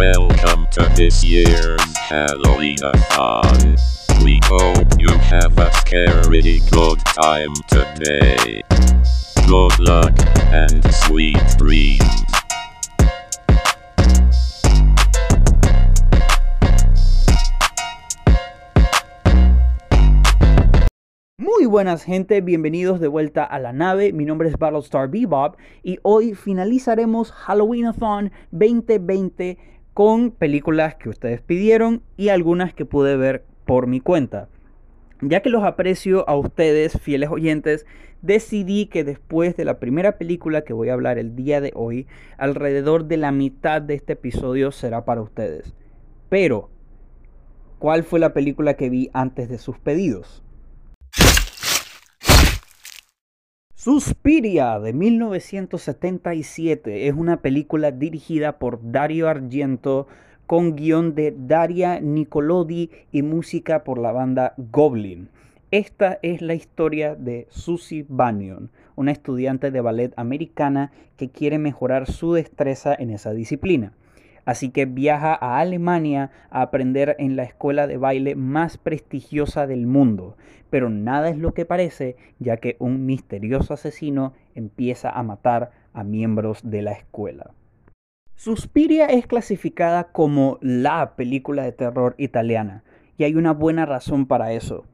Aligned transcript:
Welcome 0.00 0.66
to 0.70 0.90
this 0.96 1.22
year's 1.22 1.94
Halloween-a-thon. 2.08 3.76
We 4.24 4.40
hope 4.44 4.88
you 4.98 5.12
have 5.18 5.58
a 5.58 5.70
scary 5.72 6.62
good 6.70 6.98
time 7.04 7.52
today. 7.68 8.62
Good 9.46 9.78
luck 9.78 10.14
and 10.54 10.82
sweet 10.90 11.36
dreams. 11.58 12.00
Muy 21.36 21.66
buenas 21.66 22.04
gente, 22.04 22.40
bienvenidos 22.40 23.00
de 23.00 23.08
vuelta 23.08 23.44
a 23.44 23.58
la 23.58 23.74
nave. 23.74 24.14
Mi 24.14 24.24
nombre 24.24 24.48
es 24.48 24.56
Battlestar 24.56 25.10
Bebop 25.10 25.58
y 25.82 25.98
hoy 26.00 26.32
finalizaremos 26.32 27.32
Halloween-a-thon 27.32 28.32
2020 28.52 29.58
con 30.00 30.30
películas 30.30 30.94
que 30.94 31.10
ustedes 31.10 31.42
pidieron 31.42 32.02
y 32.16 32.30
algunas 32.30 32.72
que 32.72 32.86
pude 32.86 33.18
ver 33.18 33.44
por 33.66 33.86
mi 33.86 34.00
cuenta. 34.00 34.48
Ya 35.20 35.42
que 35.42 35.50
los 35.50 35.62
aprecio 35.62 36.26
a 36.26 36.36
ustedes, 36.36 36.98
fieles 36.98 37.28
oyentes, 37.28 37.84
decidí 38.22 38.86
que 38.86 39.04
después 39.04 39.58
de 39.58 39.66
la 39.66 39.78
primera 39.78 40.16
película 40.16 40.62
que 40.62 40.72
voy 40.72 40.88
a 40.88 40.94
hablar 40.94 41.18
el 41.18 41.36
día 41.36 41.60
de 41.60 41.72
hoy, 41.74 42.06
alrededor 42.38 43.04
de 43.08 43.18
la 43.18 43.30
mitad 43.30 43.82
de 43.82 43.92
este 43.92 44.14
episodio 44.14 44.72
será 44.72 45.04
para 45.04 45.20
ustedes. 45.20 45.74
Pero, 46.30 46.70
¿cuál 47.78 48.02
fue 48.02 48.20
la 48.20 48.32
película 48.32 48.78
que 48.78 48.88
vi 48.88 49.10
antes 49.12 49.50
de 49.50 49.58
sus 49.58 49.78
pedidos? 49.78 50.42
Suspiria 53.82 54.78
de 54.78 54.92
1977 54.92 57.08
es 57.08 57.14
una 57.14 57.38
película 57.38 57.90
dirigida 57.90 58.58
por 58.58 58.78
Dario 58.92 59.26
Argento 59.26 60.06
con 60.46 60.76
guion 60.76 61.14
de 61.14 61.34
Daria 61.34 61.98
Nicolodi 61.98 62.90
y 63.10 63.22
música 63.22 63.82
por 63.82 63.96
la 63.96 64.12
banda 64.12 64.52
Goblin. 64.58 65.30
Esta 65.70 66.18
es 66.20 66.42
la 66.42 66.52
historia 66.52 67.14
de 67.14 67.46
Susie 67.48 68.04
Bannion, 68.06 68.70
una 68.96 69.12
estudiante 69.12 69.70
de 69.70 69.80
ballet 69.80 70.12
americana 70.18 70.92
que 71.16 71.30
quiere 71.30 71.56
mejorar 71.56 72.06
su 72.06 72.34
destreza 72.34 72.94
en 72.94 73.08
esa 73.08 73.32
disciplina. 73.32 73.94
Así 74.44 74.70
que 74.70 74.86
viaja 74.86 75.34
a 75.34 75.58
Alemania 75.58 76.30
a 76.50 76.62
aprender 76.62 77.16
en 77.18 77.36
la 77.36 77.42
escuela 77.42 77.86
de 77.86 77.96
baile 77.96 78.34
más 78.34 78.78
prestigiosa 78.78 79.66
del 79.66 79.86
mundo. 79.86 80.36
Pero 80.70 80.90
nada 80.90 81.28
es 81.28 81.38
lo 81.38 81.54
que 81.54 81.64
parece, 81.64 82.16
ya 82.38 82.56
que 82.56 82.76
un 82.78 83.06
misterioso 83.06 83.74
asesino 83.74 84.34
empieza 84.54 85.10
a 85.10 85.22
matar 85.22 85.72
a 85.92 86.04
miembros 86.04 86.60
de 86.68 86.82
la 86.82 86.92
escuela. 86.92 87.50
Suspiria 88.36 89.06
es 89.06 89.26
clasificada 89.26 90.12
como 90.12 90.58
la 90.62 91.14
película 91.14 91.62
de 91.62 91.72
terror 91.72 92.14
italiana, 92.16 92.84
y 93.18 93.24
hay 93.24 93.34
una 93.34 93.52
buena 93.52 93.84
razón 93.84 94.24
para 94.24 94.52
eso. 94.52 94.86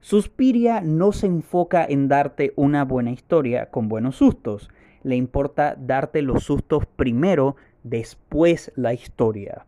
Suspiria 0.00 0.82
no 0.82 1.12
se 1.12 1.26
enfoca 1.26 1.84
en 1.84 2.08
darte 2.08 2.52
una 2.56 2.84
buena 2.84 3.10
historia 3.10 3.70
con 3.70 3.88
buenos 3.88 4.16
sustos, 4.16 4.68
le 5.02 5.16
importa 5.16 5.76
darte 5.78 6.20
los 6.20 6.44
sustos 6.44 6.84
primero 6.84 7.56
después 7.82 8.72
la 8.76 8.92
historia. 8.92 9.66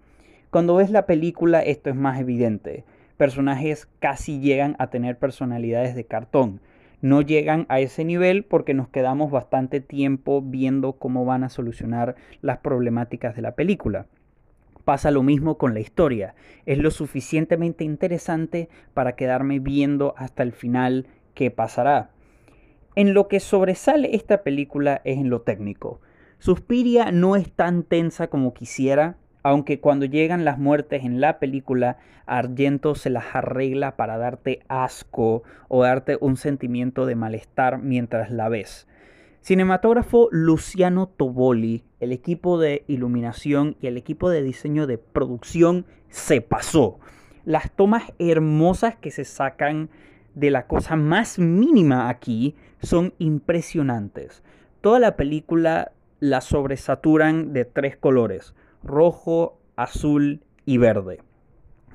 Cuando 0.51 0.77
ves 0.77 0.91
la 0.91 1.07
película 1.07 1.61
esto 1.61 1.91
es 1.91 1.97
más 1.97 2.21
evidente. 2.21 2.85
Personajes 3.17 3.89
casi 4.01 4.41
llegan 4.41 4.77
a 4.79 4.89
tener 4.89 5.19
personalidades 5.19 5.95
de 5.95 6.05
cartón. 6.05 6.61
No 7.01 7.23
llegan 7.23 7.67
a 7.69 7.81
ese 7.81 8.05
nivel 8.05 8.45
porque 8.45 8.75
nos 8.75 8.89
quedamos 8.89 9.31
bastante 9.31 9.81
tiempo 9.81 10.43
viendo 10.43 10.93
cómo 10.93 11.25
van 11.25 11.43
a 11.43 11.49
solucionar 11.49 12.17
las 12.43 12.59
problemáticas 12.59 13.35
de 13.35 13.43
la 13.43 13.55
película. 13.55 14.07
Pasa 14.85 15.11
lo 15.11 15.23
mismo 15.23 15.59
con 15.59 15.75
la 15.75 15.81
historia. 15.81 16.35
Es 16.67 16.79
lo 16.79 16.91
suficientemente 16.91 17.85
interesante 17.85 18.69
para 18.95 19.17
quedarme 19.17 19.59
viendo 19.59 20.15
hasta 20.17 20.43
el 20.43 20.53
final 20.53 21.07
qué 21.35 21.51
pasará. 21.51 22.11
En 22.95 23.15
lo 23.15 23.27
que 23.27 23.41
sobresale 23.41 24.15
esta 24.15 24.43
película 24.43 25.01
es 25.05 25.19
en 25.19 25.31
lo 25.31 25.41
técnico. 25.41 26.01
Suspiria 26.43 27.13
no 27.13 27.37
es 27.37 27.53
tan 27.53 27.85
tensa 27.85 28.27
como 28.27 28.53
quisiera, 28.53 29.17
aunque 29.45 29.79
cuando 29.79 30.07
llegan 30.07 30.45
las 30.45 30.59
muertes 30.59 31.05
en 31.05 31.21
la 31.21 31.39
película, 31.39 31.99
Argento 32.27 32.97
se 32.97 33.11
las 33.11 33.27
arregla 33.33 33.95
para 33.95 34.19
darte 34.19 34.59
asco 34.67 35.45
o 35.69 35.85
darte 35.85 36.19
un 36.21 36.37
sentimiento 36.37 37.07
de 37.07 37.15
malestar 37.15 37.79
mientras 37.79 38.33
la 38.33 38.49
ves. 38.49 38.89
Cinematógrafo 39.41 40.27
Luciano 40.33 41.07
Toboli, 41.07 41.85
el 42.01 42.11
equipo 42.11 42.59
de 42.59 42.83
iluminación 42.89 43.77
y 43.81 43.87
el 43.87 43.97
equipo 43.97 44.29
de 44.29 44.43
diseño 44.43 44.89
de 44.89 44.99
producción 44.99 45.87
se 46.09 46.41
pasó. 46.41 46.99
Las 47.45 47.71
tomas 47.71 48.15
hermosas 48.19 48.97
que 48.97 49.13
se 49.13 49.25
sacan 49.25 49.91
de 50.35 50.51
la 50.51 50.67
cosa 50.67 50.97
más 50.97 51.39
mínima 51.39 52.09
aquí 52.09 52.57
son 52.83 53.15
impresionantes. 53.19 54.43
Toda 54.81 54.99
la 54.99 55.15
película 55.15 55.93
la 56.23 56.41
sobresaturan 56.41 57.53
de 57.53 57.65
tres 57.65 57.97
colores, 57.97 58.55
rojo, 58.85 59.59
azul 59.75 60.45
y 60.65 60.79
verde. 60.79 61.19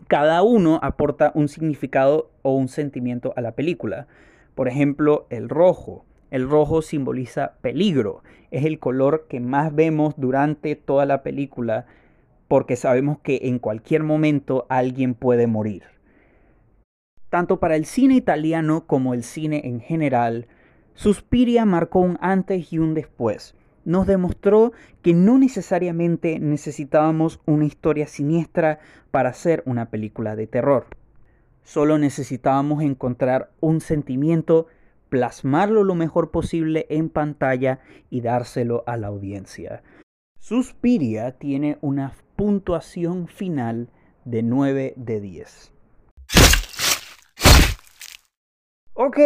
Cada 0.09 0.43
uno 0.43 0.81
aporta 0.83 1.31
un 1.33 1.47
significado 1.47 2.29
o 2.41 2.53
un 2.53 2.67
sentimiento 2.67 3.31
a 3.37 3.41
la 3.41 3.53
película. 3.53 4.07
Por 4.53 4.67
ejemplo, 4.67 5.27
el 5.29 5.47
rojo. 5.47 6.03
El 6.29 6.49
rojo 6.49 6.81
simboliza 6.81 7.53
peligro. 7.61 8.21
Es 8.51 8.65
el 8.65 8.79
color 8.79 9.27
que 9.29 9.39
más 9.39 9.73
vemos 9.73 10.13
durante 10.17 10.75
toda 10.75 11.05
la 11.05 11.23
película 11.23 11.85
porque 12.49 12.75
sabemos 12.75 13.19
que 13.19 13.39
en 13.43 13.59
cualquier 13.59 14.03
momento 14.03 14.65
alguien 14.67 15.13
puede 15.13 15.47
morir. 15.47 15.83
Tanto 17.29 17.61
para 17.61 17.77
el 17.77 17.85
cine 17.85 18.15
italiano 18.15 18.87
como 18.87 19.13
el 19.13 19.23
cine 19.23 19.61
en 19.63 19.79
general, 19.79 20.47
Suspiria 20.95 21.63
marcó 21.63 22.01
un 22.01 22.17
antes 22.19 22.73
y 22.73 22.79
un 22.79 22.93
después 22.93 23.55
nos 23.87 24.05
demostró 24.05 24.73
que 25.01 25.13
no 25.13 25.37
necesariamente 25.37 26.39
necesitábamos 26.39 27.39
una 27.45 27.63
historia 27.63 28.05
siniestra 28.05 28.79
para 29.11 29.29
hacer 29.29 29.63
una 29.65 29.89
película 29.89 30.35
de 30.35 30.45
terror. 30.45 30.87
Solo 31.63 31.97
necesitábamos 31.97 32.83
encontrar 32.83 33.49
un 33.61 33.79
sentimiento, 33.79 34.67
plasmarlo 35.07 35.85
lo 35.85 35.95
mejor 35.95 36.31
posible 36.31 36.85
en 36.89 37.07
pantalla 37.07 37.79
y 38.09 38.19
dárselo 38.19 38.83
a 38.87 38.97
la 38.97 39.07
audiencia. 39.07 39.83
Suspiria 40.37 41.37
tiene 41.37 41.77
una 41.79 42.13
puntuación 42.35 43.29
final 43.29 43.89
de 44.25 44.43
9 44.43 44.95
de 44.97 45.21
10. 45.21 45.71
Ok, 48.95 49.17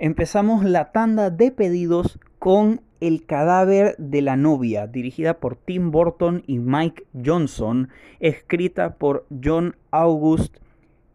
empezamos 0.00 0.64
la 0.64 0.90
tanda 0.90 1.30
de 1.30 1.52
pedidos 1.52 2.18
con 2.44 2.82
el 3.00 3.24
cadáver 3.24 3.96
de 3.96 4.20
la 4.20 4.36
novia, 4.36 4.86
dirigida 4.86 5.40
por 5.40 5.56
Tim 5.56 5.90
Burton 5.90 6.42
y 6.46 6.58
Mike 6.58 7.06
Johnson, 7.24 7.88
escrita 8.20 8.96
por 8.96 9.26
John 9.42 9.76
August, 9.90 10.58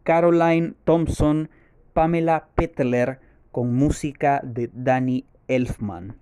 Caroline 0.02 0.74
Thompson, 0.82 1.48
Pamela 1.92 2.48
Petler, 2.56 3.20
con 3.52 3.76
música 3.76 4.40
de 4.42 4.70
Danny 4.72 5.24
Elfman. 5.46 6.16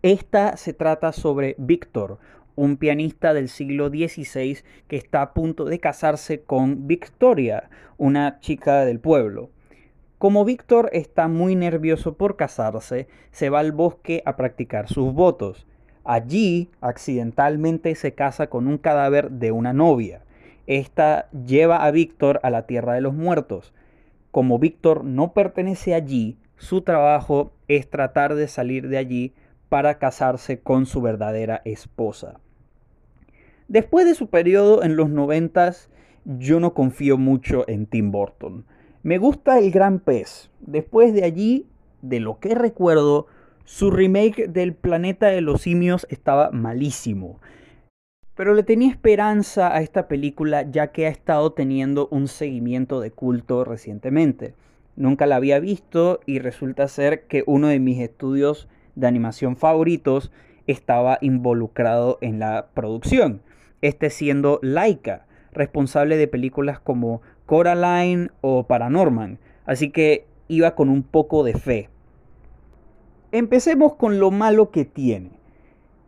Esta 0.00 0.56
se 0.56 0.72
trata 0.72 1.12
sobre 1.12 1.54
Víctor, 1.58 2.18
un 2.54 2.78
pianista 2.78 3.34
del 3.34 3.50
siglo 3.50 3.90
XVI 3.90 4.60
que 4.88 4.96
está 4.96 5.20
a 5.20 5.34
punto 5.34 5.66
de 5.66 5.78
casarse 5.78 6.40
con 6.40 6.86
Victoria, 6.86 7.68
una 7.98 8.40
chica 8.40 8.86
del 8.86 8.98
pueblo. 8.98 9.50
Como 10.22 10.44
Víctor 10.44 10.88
está 10.92 11.26
muy 11.26 11.56
nervioso 11.56 12.16
por 12.16 12.36
casarse, 12.36 13.08
se 13.32 13.50
va 13.50 13.58
al 13.58 13.72
bosque 13.72 14.22
a 14.24 14.36
practicar 14.36 14.86
sus 14.86 15.12
votos. 15.12 15.66
Allí, 16.04 16.70
accidentalmente, 16.80 17.92
se 17.96 18.14
casa 18.14 18.46
con 18.46 18.68
un 18.68 18.78
cadáver 18.78 19.32
de 19.32 19.50
una 19.50 19.72
novia. 19.72 20.22
Esta 20.68 21.28
lleva 21.32 21.84
a 21.84 21.90
Víctor 21.90 22.38
a 22.44 22.50
la 22.50 22.68
tierra 22.68 22.94
de 22.94 23.00
los 23.00 23.14
muertos. 23.14 23.74
Como 24.30 24.60
Víctor 24.60 25.02
no 25.02 25.32
pertenece 25.32 25.92
allí, 25.92 26.38
su 26.56 26.82
trabajo 26.82 27.50
es 27.66 27.90
tratar 27.90 28.36
de 28.36 28.46
salir 28.46 28.86
de 28.86 28.98
allí 28.98 29.34
para 29.68 29.98
casarse 29.98 30.60
con 30.60 30.86
su 30.86 31.02
verdadera 31.02 31.62
esposa. 31.64 32.38
Después 33.66 34.06
de 34.06 34.14
su 34.14 34.28
periodo 34.28 34.84
en 34.84 34.94
los 34.94 35.10
noventas, 35.10 35.90
yo 36.24 36.60
no 36.60 36.74
confío 36.74 37.18
mucho 37.18 37.68
en 37.68 37.86
Tim 37.86 38.12
Burton. 38.12 38.66
Me 39.04 39.18
gusta 39.18 39.58
El 39.58 39.72
Gran 39.72 39.98
Pez. 39.98 40.48
Después 40.60 41.12
de 41.12 41.24
allí, 41.24 41.66
de 42.02 42.20
lo 42.20 42.38
que 42.38 42.54
recuerdo, 42.54 43.26
su 43.64 43.90
remake 43.90 44.46
del 44.46 44.74
Planeta 44.74 45.26
de 45.26 45.40
los 45.40 45.62
Simios 45.62 46.06
estaba 46.08 46.52
malísimo. 46.52 47.40
Pero 48.36 48.54
le 48.54 48.62
tenía 48.62 48.92
esperanza 48.92 49.74
a 49.74 49.80
esta 49.80 50.06
película 50.06 50.62
ya 50.70 50.92
que 50.92 51.06
ha 51.06 51.08
estado 51.08 51.52
teniendo 51.52 52.06
un 52.12 52.28
seguimiento 52.28 53.00
de 53.00 53.10
culto 53.10 53.64
recientemente. 53.64 54.54
Nunca 54.94 55.26
la 55.26 55.34
había 55.34 55.58
visto 55.58 56.20
y 56.24 56.38
resulta 56.38 56.86
ser 56.86 57.26
que 57.26 57.42
uno 57.44 57.66
de 57.66 57.80
mis 57.80 57.98
estudios 57.98 58.68
de 58.94 59.08
animación 59.08 59.56
favoritos 59.56 60.30
estaba 60.68 61.18
involucrado 61.20 62.18
en 62.20 62.38
la 62.38 62.68
producción. 62.72 63.42
este 63.80 64.10
siendo 64.10 64.60
Laika, 64.62 65.26
responsable 65.52 66.16
de 66.16 66.28
películas 66.28 66.78
como 66.78 67.20
Coraline 67.46 68.30
o 68.40 68.66
Paranorman, 68.66 69.38
así 69.66 69.90
que 69.90 70.26
iba 70.48 70.74
con 70.74 70.88
un 70.88 71.02
poco 71.02 71.44
de 71.44 71.54
fe. 71.54 71.88
Empecemos 73.30 73.94
con 73.96 74.18
lo 74.18 74.30
malo 74.30 74.70
que 74.70 74.84
tiene. 74.84 75.30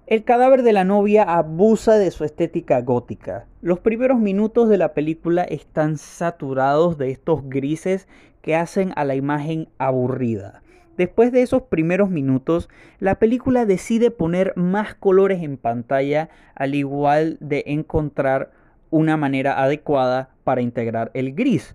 El 0.07 0.25
cadáver 0.25 0.63
de 0.63 0.75
la 0.75 0.85
novia 0.85 1.23
abusa 1.23 1.95
de 1.95 2.11
su 2.11 2.25
estética 2.25 2.83
gótica. 2.83 3.47
Los 3.63 3.79
primeros 3.79 4.19
minutos 4.19 4.69
de 4.69 4.77
la 4.77 4.93
película 4.93 5.45
están 5.45 5.97
saturados 5.97 6.99
de 6.99 7.11
estos 7.11 7.49
grises 7.49 8.07
que 8.43 8.55
hacen 8.55 8.93
a 8.97 9.05
la 9.05 9.15
imagen 9.15 9.69
aburrida. 9.79 10.63
Después 10.99 11.33
de 11.33 11.41
esos 11.41 11.63
primeros 11.63 12.11
minutos, 12.11 12.69
la 13.01 13.19
película 13.19 13.65
decide 13.65 14.11
poner 14.11 14.53
más 14.57 14.95
colores 14.95 15.43
en 15.43 15.57
pantalla 15.57 16.29
al 16.55 16.75
igual 16.75 17.39
de 17.41 17.65
encontrar 17.67 18.53
una 18.95 19.17
manera 19.17 19.61
adecuada 19.61 20.37
para 20.45 20.63
integrar 20.63 21.11
el 21.15 21.35
gris, 21.35 21.75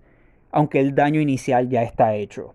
aunque 0.50 0.80
el 0.80 0.94
daño 0.94 1.20
inicial 1.20 1.68
ya 1.68 1.82
está 1.82 2.14
hecho. 2.14 2.54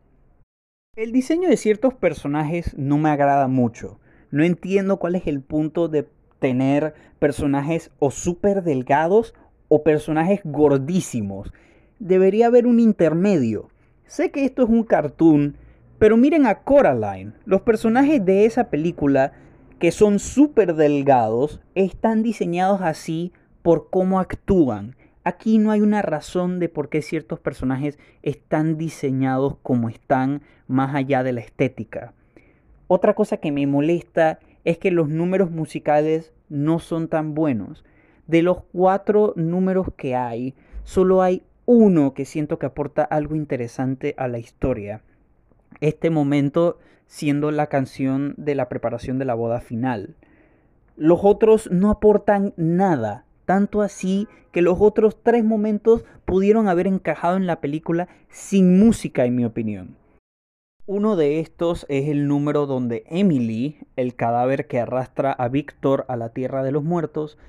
El 0.95 1.11
diseño 1.11 1.49
de 1.49 1.57
ciertos 1.57 1.93
personajes 1.93 2.75
no 2.75 2.97
me 2.97 3.09
agrada 3.09 3.47
mucho. 3.47 3.99
No 4.31 4.43
entiendo 4.43 4.97
cuál 4.97 5.13
es 5.13 5.27
el 5.27 5.41
punto 5.41 5.87
de 5.87 6.07
tener 6.39 6.95
personajes 7.19 7.91
o 7.99 8.09
súper 8.09 8.63
delgados 8.63 9.35
o 9.67 9.83
personajes 9.83 10.39
gordísimos. 10.43 11.53
Debería 11.99 12.47
haber 12.47 12.65
un 12.65 12.79
intermedio. 12.79 13.69
Sé 14.07 14.31
que 14.31 14.45
esto 14.45 14.63
es 14.63 14.69
un 14.69 14.83
cartoon, 14.83 15.57
pero 15.99 16.17
miren 16.17 16.47
a 16.47 16.63
Coraline. 16.63 17.33
Los 17.45 17.61
personajes 17.61 18.25
de 18.25 18.45
esa 18.45 18.71
película, 18.71 19.33
que 19.77 19.91
son 19.91 20.17
súper 20.17 20.73
delgados, 20.73 21.61
están 21.75 22.23
diseñados 22.23 22.81
así 22.81 23.31
por 23.65 23.89
cómo 23.89 24.19
actúan. 24.19 24.95
Aquí 25.23 25.57
no 25.57 25.71
hay 25.71 25.81
una 25.81 26.03
razón 26.03 26.59
de 26.59 26.69
por 26.69 26.87
qué 26.87 27.01
ciertos 27.01 27.39
personajes 27.39 27.97
están 28.21 28.77
diseñados 28.77 29.55
como 29.63 29.89
están 29.89 30.43
más 30.67 30.93
allá 30.93 31.23
de 31.23 31.33
la 31.33 31.41
estética. 31.41 32.13
Otra 32.85 33.15
cosa 33.15 33.37
que 33.37 33.51
me 33.51 33.65
molesta 33.65 34.37
es 34.65 34.77
que 34.77 34.91
los 34.91 35.09
números 35.09 35.49
musicales 35.49 36.31
no 36.47 36.77
son 36.77 37.07
tan 37.07 37.33
buenos. 37.33 37.83
De 38.27 38.43
los 38.43 38.59
cuatro 38.71 39.33
números 39.35 39.87
que 39.97 40.15
hay, 40.15 40.53
solo 40.83 41.23
hay 41.23 41.41
uno 41.65 42.13
que 42.13 42.25
siento 42.25 42.59
que 42.59 42.67
aporta 42.67 43.03
algo 43.03 43.33
interesante 43.33 44.13
a 44.19 44.27
la 44.27 44.37
historia. 44.37 45.01
Este 45.81 46.11
momento 46.11 46.77
siendo 47.07 47.49
la 47.49 47.65
canción 47.65 48.35
de 48.37 48.53
la 48.53 48.69
preparación 48.69 49.17
de 49.17 49.25
la 49.25 49.33
boda 49.33 49.59
final. 49.59 50.13
Los 50.97 51.21
otros 51.23 51.67
no 51.71 51.89
aportan 51.89 52.53
nada 52.57 53.24
tanto 53.45 53.81
así 53.81 54.27
que 54.51 54.61
los 54.61 54.77
otros 54.79 55.17
tres 55.21 55.43
momentos 55.43 56.03
pudieron 56.25 56.67
haber 56.67 56.87
encajado 56.87 57.37
en 57.37 57.47
la 57.47 57.61
película 57.61 58.07
sin 58.29 58.79
música, 58.79 59.25
en 59.25 59.35
mi 59.35 59.45
opinión. 59.45 59.95
Uno 60.87 61.15
de 61.15 61.39
estos 61.39 61.85
es 61.89 62.09
el 62.09 62.27
número 62.27 62.67
donde 62.67 63.03
Emily, 63.07 63.79
el 63.95 64.15
cadáver 64.15 64.67
que 64.67 64.79
arrastra 64.79 65.31
a 65.31 65.47
Víctor 65.47 66.05
a 66.09 66.15
la 66.15 66.29
tierra 66.29 66.63
de 66.63 66.71
los 66.71 66.83
muertos, 66.83 67.39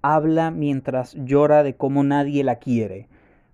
habla 0.00 0.50
mientras 0.50 1.14
llora 1.14 1.62
de 1.62 1.76
cómo 1.76 2.04
nadie 2.04 2.42
la 2.42 2.56
quiere. 2.56 3.08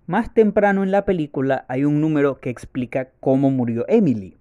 Más 0.05 0.33
temprano 0.33 0.83
en 0.83 0.91
la 0.91 1.03
película 1.03 1.65
hay 1.67 1.83
un 1.83 1.99
número 1.99 2.39
que 2.39 2.49
explica 2.49 3.09
cómo 3.19 3.49
murió 3.51 3.85
Emily. 3.87 4.37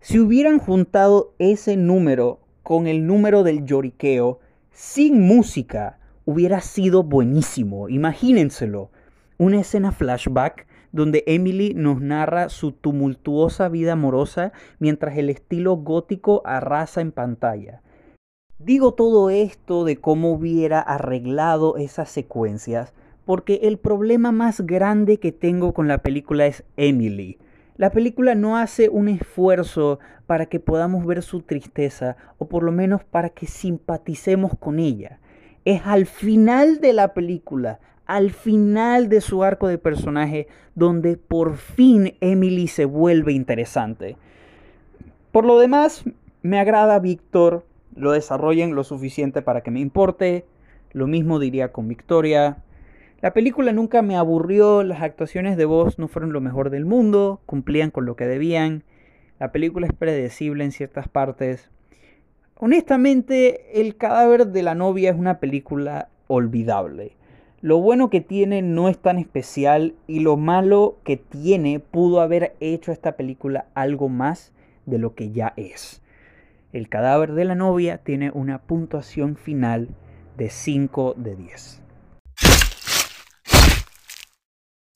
Si 0.00 0.20
hubieran 0.20 0.58
juntado 0.58 1.34
ese 1.38 1.76
número 1.76 2.40
con 2.62 2.86
el 2.86 3.06
número 3.06 3.42
del 3.42 3.64
lloriqueo 3.64 4.40
sin 4.70 5.26
música, 5.26 5.98
hubiera 6.26 6.60
sido 6.60 7.04
buenísimo. 7.04 7.88
Imagínenselo. 7.88 8.90
Una 9.38 9.60
escena 9.60 9.92
flashback 9.92 10.66
donde 10.92 11.22
Emily 11.26 11.72
nos 11.74 12.00
narra 12.00 12.48
su 12.48 12.72
tumultuosa 12.72 13.68
vida 13.68 13.92
amorosa 13.92 14.52
mientras 14.78 15.16
el 15.16 15.30
estilo 15.30 15.76
gótico 15.76 16.42
arrasa 16.44 17.00
en 17.00 17.12
pantalla. 17.12 17.82
Digo 18.58 18.94
todo 18.94 19.30
esto 19.30 19.84
de 19.84 19.98
cómo 19.98 20.32
hubiera 20.32 20.80
arreglado 20.80 21.76
esas 21.76 22.10
secuencias 22.10 22.92
porque 23.24 23.60
el 23.62 23.78
problema 23.78 24.32
más 24.32 24.62
grande 24.62 25.18
que 25.18 25.32
tengo 25.32 25.74
con 25.74 25.86
la 25.86 25.98
película 25.98 26.46
es 26.46 26.64
Emily. 26.76 27.38
La 27.76 27.90
película 27.90 28.34
no 28.34 28.56
hace 28.56 28.88
un 28.88 29.08
esfuerzo 29.08 29.98
para 30.26 30.46
que 30.46 30.60
podamos 30.60 31.04
ver 31.04 31.22
su 31.22 31.42
tristeza 31.42 32.16
o 32.38 32.48
por 32.48 32.62
lo 32.62 32.72
menos 32.72 33.04
para 33.04 33.28
que 33.28 33.46
simpaticemos 33.46 34.52
con 34.58 34.78
ella 34.78 35.20
es 35.66 35.82
al 35.84 36.06
final 36.06 36.80
de 36.80 36.92
la 36.92 37.12
película, 37.12 37.80
al 38.06 38.30
final 38.30 39.08
de 39.08 39.20
su 39.20 39.42
arco 39.42 39.66
de 39.66 39.78
personaje, 39.78 40.46
donde 40.76 41.16
por 41.16 41.56
fin 41.56 42.14
Emily 42.20 42.68
se 42.68 42.84
vuelve 42.84 43.32
interesante. 43.32 44.16
Por 45.32 45.44
lo 45.44 45.58
demás, 45.58 46.04
me 46.42 46.60
agrada 46.60 47.00
Víctor, 47.00 47.66
lo 47.96 48.12
desarrollen 48.12 48.76
lo 48.76 48.84
suficiente 48.84 49.42
para 49.42 49.62
que 49.62 49.72
me 49.72 49.80
importe. 49.80 50.46
Lo 50.92 51.08
mismo 51.08 51.40
diría 51.40 51.72
con 51.72 51.88
Victoria. 51.88 52.58
La 53.20 53.32
película 53.32 53.72
nunca 53.72 54.02
me 54.02 54.16
aburrió, 54.16 54.84
las 54.84 55.02
actuaciones 55.02 55.56
de 55.56 55.64
voz 55.64 55.98
no 55.98 56.06
fueron 56.06 56.32
lo 56.32 56.40
mejor 56.40 56.70
del 56.70 56.84
mundo, 56.84 57.40
cumplían 57.44 57.90
con 57.90 58.06
lo 58.06 58.14
que 58.14 58.26
debían. 58.26 58.84
La 59.40 59.50
película 59.50 59.88
es 59.88 59.92
predecible 59.92 60.62
en 60.62 60.70
ciertas 60.70 61.08
partes, 61.08 61.70
Honestamente, 62.58 63.78
El 63.82 63.98
cadáver 63.98 64.46
de 64.46 64.62
la 64.62 64.74
novia 64.74 65.10
es 65.10 65.18
una 65.18 65.40
película 65.40 66.08
olvidable. 66.26 67.12
Lo 67.60 67.82
bueno 67.82 68.08
que 68.08 68.22
tiene 68.22 68.62
no 68.62 68.88
es 68.88 68.96
tan 68.96 69.18
especial 69.18 69.94
y 70.06 70.20
lo 70.20 70.38
malo 70.38 70.96
que 71.04 71.18
tiene 71.18 71.80
pudo 71.80 72.22
haber 72.22 72.56
hecho 72.60 72.92
esta 72.92 73.14
película 73.14 73.66
algo 73.74 74.08
más 74.08 74.54
de 74.86 74.98
lo 74.98 75.14
que 75.14 75.32
ya 75.32 75.52
es. 75.58 76.00
El 76.72 76.88
cadáver 76.88 77.32
de 77.32 77.44
la 77.44 77.54
novia 77.54 77.98
tiene 77.98 78.30
una 78.30 78.62
puntuación 78.62 79.36
final 79.36 79.90
de 80.38 80.48
5 80.48 81.12
de 81.18 81.36
10. 81.36 81.82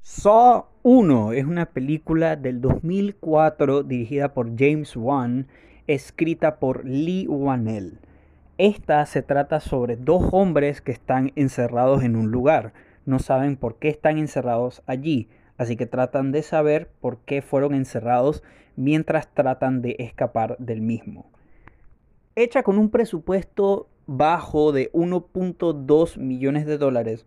Saw 0.00 0.64
1 0.82 1.32
es 1.34 1.44
una 1.44 1.66
película 1.66 2.36
del 2.36 2.62
2004 2.62 3.82
dirigida 3.82 4.32
por 4.32 4.56
James 4.58 4.96
Wan 4.96 5.46
escrita 5.94 6.61
por 6.61 6.85
Lee 6.85 7.27
Wanell. 7.29 7.99
Esta 8.59 9.05
se 9.06 9.23
trata 9.23 9.59
sobre 9.59 9.97
dos 9.97 10.29
hombres 10.32 10.81
que 10.81 10.93
están 10.93 11.32
encerrados 11.35 12.05
en 12.05 12.15
un 12.15 12.31
lugar. 12.31 12.73
No 13.06 13.19
saben 13.19 13.56
por 13.56 13.77
qué 13.77 13.89
están 13.89 14.19
encerrados 14.19 14.82
allí, 14.87 15.29
así 15.59 15.77
que 15.77 15.87
tratan 15.87 16.31
de 16.31 16.43
saber 16.43 16.91
por 17.01 17.19
qué 17.19 17.43
fueron 17.43 17.75
encerrados 17.75 18.44
mientras 18.77 19.35
tratan 19.35 19.82
de 19.82 19.97
escapar 19.99 20.56
del 20.59 20.81
mismo. 20.81 21.27
Hecha 22.37 22.63
con 22.63 22.79
un 22.79 22.91
presupuesto 22.91 23.89
bajo 24.06 24.70
de 24.70 24.93
1.2 24.93 26.19
millones 26.19 26.67
de 26.67 26.79
dólares, 26.79 27.27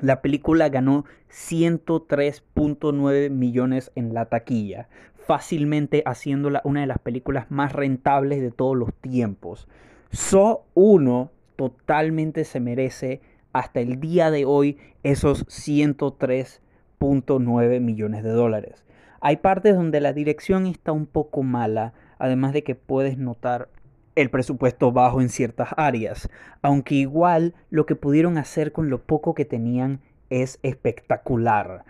la 0.00 0.22
película 0.22 0.68
ganó 0.68 1.04
103.9 1.30 3.30
millones 3.30 3.92
en 3.94 4.14
la 4.14 4.26
taquilla, 4.26 4.88
fácilmente 5.30 6.02
haciéndola 6.06 6.60
una 6.64 6.80
de 6.80 6.88
las 6.88 6.98
películas 6.98 7.48
más 7.52 7.72
rentables 7.72 8.40
de 8.40 8.50
todos 8.50 8.76
los 8.76 8.92
tiempos. 8.94 9.68
So 10.10 10.64
1 10.74 11.30
totalmente 11.54 12.44
se 12.44 12.58
merece 12.58 13.20
hasta 13.52 13.78
el 13.78 14.00
día 14.00 14.32
de 14.32 14.44
hoy 14.44 14.78
esos 15.04 15.46
103.9 15.46 17.80
millones 17.80 18.24
de 18.24 18.30
dólares. 18.30 18.84
Hay 19.20 19.36
partes 19.36 19.76
donde 19.76 20.00
la 20.00 20.12
dirección 20.12 20.66
está 20.66 20.90
un 20.90 21.06
poco 21.06 21.44
mala, 21.44 21.92
además 22.18 22.52
de 22.52 22.64
que 22.64 22.74
puedes 22.74 23.16
notar 23.16 23.68
el 24.16 24.30
presupuesto 24.30 24.90
bajo 24.90 25.20
en 25.20 25.28
ciertas 25.28 25.68
áreas, 25.76 26.28
aunque 26.60 26.96
igual 26.96 27.54
lo 27.70 27.86
que 27.86 27.94
pudieron 27.94 28.36
hacer 28.36 28.72
con 28.72 28.90
lo 28.90 29.04
poco 29.04 29.34
que 29.34 29.44
tenían 29.44 30.00
es 30.28 30.58
espectacular. 30.64 31.84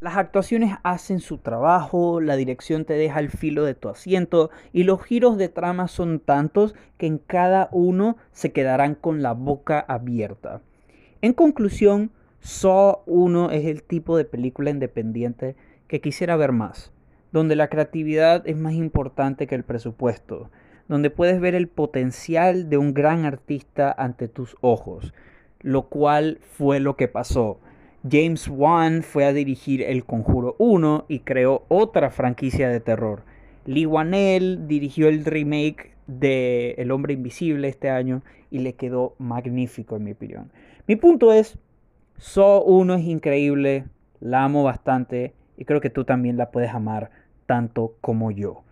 Las 0.00 0.16
actuaciones 0.16 0.76
hacen 0.84 1.18
su 1.18 1.38
trabajo, 1.38 2.20
la 2.20 2.36
dirección 2.36 2.84
te 2.84 2.92
deja 2.92 3.18
al 3.18 3.30
filo 3.30 3.64
de 3.64 3.74
tu 3.74 3.88
asiento 3.88 4.48
y 4.72 4.84
los 4.84 5.02
giros 5.02 5.36
de 5.38 5.48
trama 5.48 5.88
son 5.88 6.20
tantos 6.20 6.76
que 6.98 7.06
en 7.06 7.18
cada 7.18 7.68
uno 7.72 8.16
se 8.30 8.52
quedarán 8.52 8.94
con 8.94 9.22
la 9.22 9.32
boca 9.32 9.80
abierta. 9.80 10.60
En 11.20 11.32
conclusión, 11.32 12.12
Saw 12.38 13.00
1 13.06 13.50
es 13.50 13.64
el 13.66 13.82
tipo 13.82 14.16
de 14.16 14.24
película 14.24 14.70
independiente 14.70 15.56
que 15.88 16.00
quisiera 16.00 16.36
ver 16.36 16.52
más, 16.52 16.92
donde 17.32 17.56
la 17.56 17.66
creatividad 17.66 18.46
es 18.46 18.56
más 18.56 18.74
importante 18.74 19.48
que 19.48 19.56
el 19.56 19.64
presupuesto, 19.64 20.48
donde 20.86 21.10
puedes 21.10 21.40
ver 21.40 21.56
el 21.56 21.66
potencial 21.66 22.70
de 22.70 22.78
un 22.78 22.94
gran 22.94 23.24
artista 23.24 23.90
ante 23.98 24.28
tus 24.28 24.56
ojos, 24.60 25.12
lo 25.58 25.88
cual 25.88 26.38
fue 26.40 26.78
lo 26.78 26.94
que 26.94 27.08
pasó. 27.08 27.58
James 28.10 28.48
Wan 28.48 29.02
fue 29.02 29.24
a 29.24 29.32
dirigir 29.32 29.82
El 29.82 30.04
Conjuro 30.04 30.56
1 30.58 31.06
y 31.08 31.20
creó 31.20 31.64
otra 31.68 32.10
franquicia 32.10 32.68
de 32.68 32.80
terror. 32.80 33.24
Lee 33.66 33.86
Wanell 33.86 34.66
dirigió 34.68 35.08
el 35.08 35.24
remake 35.24 35.92
de 36.06 36.70
El 36.78 36.90
Hombre 36.90 37.14
Invisible 37.14 37.68
este 37.68 37.90
año 37.90 38.22
y 38.50 38.60
le 38.60 38.74
quedó 38.74 39.14
magnífico 39.18 39.96
en 39.96 40.04
mi 40.04 40.12
opinión. 40.12 40.52
Mi 40.86 40.96
punto 40.96 41.32
es, 41.32 41.58
So 42.16 42.62
1 42.62 42.94
es 42.94 43.04
increíble, 43.04 43.84
la 44.20 44.44
amo 44.44 44.62
bastante 44.62 45.34
y 45.56 45.64
creo 45.64 45.80
que 45.80 45.90
tú 45.90 46.04
también 46.04 46.36
la 46.36 46.50
puedes 46.50 46.70
amar 46.70 47.10
tanto 47.46 47.96
como 48.00 48.30
yo. 48.30 48.62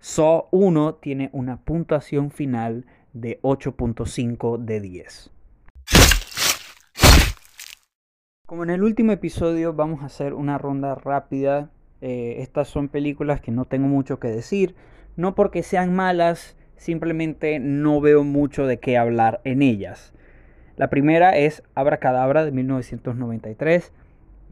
So 0.00 0.48
1 0.50 0.94
tiene 0.96 1.30
una 1.32 1.58
puntuación 1.58 2.30
final 2.30 2.86
de 3.12 3.40
8.5 3.42 4.58
de 4.58 4.80
10. 4.80 5.30
Como 8.50 8.64
en 8.64 8.70
el 8.70 8.82
último 8.82 9.12
episodio 9.12 9.74
vamos 9.74 10.02
a 10.02 10.06
hacer 10.06 10.34
una 10.34 10.58
ronda 10.58 10.96
rápida. 10.96 11.70
Eh, 12.00 12.38
estas 12.40 12.66
son 12.66 12.88
películas 12.88 13.40
que 13.40 13.52
no 13.52 13.64
tengo 13.64 13.86
mucho 13.86 14.18
que 14.18 14.26
decir. 14.26 14.74
No 15.14 15.36
porque 15.36 15.62
sean 15.62 15.94
malas, 15.94 16.56
simplemente 16.74 17.60
no 17.60 18.00
veo 18.00 18.24
mucho 18.24 18.66
de 18.66 18.80
qué 18.80 18.98
hablar 18.98 19.40
en 19.44 19.62
ellas. 19.62 20.12
La 20.76 20.90
primera 20.90 21.38
es 21.38 21.62
Abracadabra 21.76 22.44
de 22.44 22.50
1993. 22.50 23.92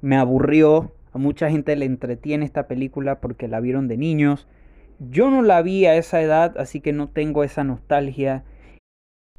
Me 0.00 0.16
aburrió. 0.16 0.92
A 1.12 1.18
mucha 1.18 1.50
gente 1.50 1.74
le 1.74 1.86
entretiene 1.86 2.44
esta 2.44 2.68
película 2.68 3.18
porque 3.18 3.48
la 3.48 3.58
vieron 3.58 3.88
de 3.88 3.96
niños. 3.96 4.46
Yo 5.00 5.28
no 5.28 5.42
la 5.42 5.60
vi 5.60 5.86
a 5.86 5.96
esa 5.96 6.22
edad, 6.22 6.56
así 6.56 6.80
que 6.80 6.92
no 6.92 7.08
tengo 7.08 7.42
esa 7.42 7.64
nostalgia. 7.64 8.44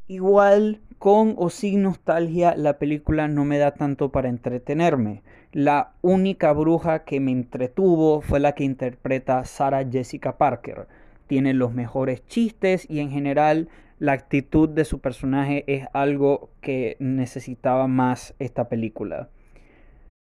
Igual 0.08 0.82
con 1.00 1.34
o 1.38 1.50
sin 1.50 1.82
nostalgia, 1.82 2.56
la 2.56 2.78
película 2.78 3.30
no 3.30 3.46
me 3.46 3.58
da 3.58 3.72
tanto 3.72 4.12
para 4.12 4.28
entretenerme. 4.28 5.24
La 5.54 5.94
única 6.02 6.52
bruja 6.52 7.06
que 7.06 7.22
me 7.22 7.32
entretuvo 7.32 8.22
fue 8.22 8.42
la 8.42 8.54
que 8.54 8.66
interpreta 8.66 9.46
Sarah 9.46 9.88
Jessica 9.90 10.38
Parker. 10.38 10.88
Tiene 11.28 11.54
los 11.54 11.74
mejores 11.74 12.26
chistes 12.28 12.86
y 12.90 13.00
en 13.00 13.12
general 13.12 13.70
la 13.98 14.12
actitud 14.12 14.68
de 14.68 14.86
su 14.86 15.00
personaje 15.00 15.64
es 15.68 15.88
algo 15.94 16.50
que 16.62 16.98
necesitaba 17.00 17.88
más 17.88 18.36
esta 18.40 18.68
película. 18.68 19.30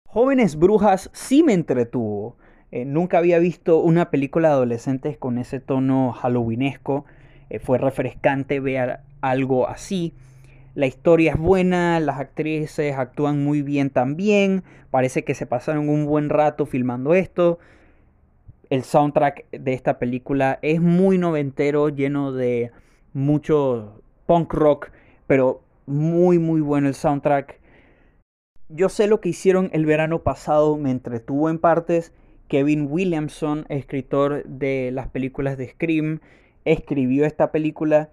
Jóvenes 0.07 0.57
Brujas 0.57 1.11
sí 1.13 1.43
me 1.43 1.55
entretuvo. 1.55 2.37
Eh, 2.71 2.85
nunca 2.85 3.19
había 3.19 3.39
visto 3.39 3.81
una 3.81 4.11
película 4.11 4.49
de 4.49 4.55
adolescentes 4.55 5.19
con 5.19 5.39
ese 5.39 5.59
tono 5.59 6.13
halloweenesco. 6.13 7.05
Eh, 7.51 7.59
fue 7.59 7.79
refrescante 7.79 8.61
ver 8.61 9.01
algo 9.21 9.69
así. 9.69 10.15
La 10.75 10.87
historia 10.87 11.33
es 11.33 11.39
buena, 11.39 12.01
las 12.01 12.19
actrices 12.19 12.97
actúan 12.97 13.45
muy 13.45 13.61
bien 13.61 13.91
también, 13.91 14.65
parece 14.91 15.23
que 15.23 15.35
se 15.35 15.45
pasaron 15.45 15.91
un 15.91 16.07
buen 16.07 16.31
rato 16.31 16.65
filmando 16.65 17.13
esto. 17.13 17.59
El 18.71 18.83
soundtrack 18.83 19.51
de 19.51 19.75
esta 19.75 19.99
película 19.99 20.59
es 20.63 20.81
muy 20.81 21.19
noventero, 21.19 21.91
lleno 21.91 22.33
de 22.33 22.71
mucho 23.13 24.01
punk 24.25 24.55
rock, 24.55 24.91
pero 25.27 25.61
muy 25.85 26.39
muy 26.39 26.63
bueno 26.63 26.89
el 26.89 26.95
soundtrack. 26.95 27.61
Yo 28.71 28.89
sé 28.89 29.09
lo 29.09 29.21
que 29.21 29.29
hicieron 29.29 29.69
el 29.75 29.85
verano 29.85 30.23
pasado, 30.23 30.79
me 30.79 30.91
entretuvo 30.91 31.51
en 31.51 31.59
partes. 31.59 32.15
Kevin 32.49 32.87
Williamson, 32.91 33.67
escritor 33.69 34.45
de 34.45 34.91
las 34.91 35.09
películas 35.09 35.59
de 35.59 35.69
Scream, 35.69 36.21
escribió 36.65 37.27
esta 37.27 37.53
película 37.53 38.09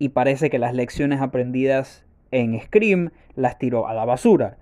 y 0.00 0.08
parece 0.08 0.48
que 0.48 0.58
las 0.58 0.74
lecciones 0.74 1.20
aprendidas 1.20 2.06
en 2.30 2.58
Scream 2.58 3.10
las 3.36 3.58
tiró 3.58 3.86
a 3.86 3.92
la 3.92 4.06
basura. 4.06 4.56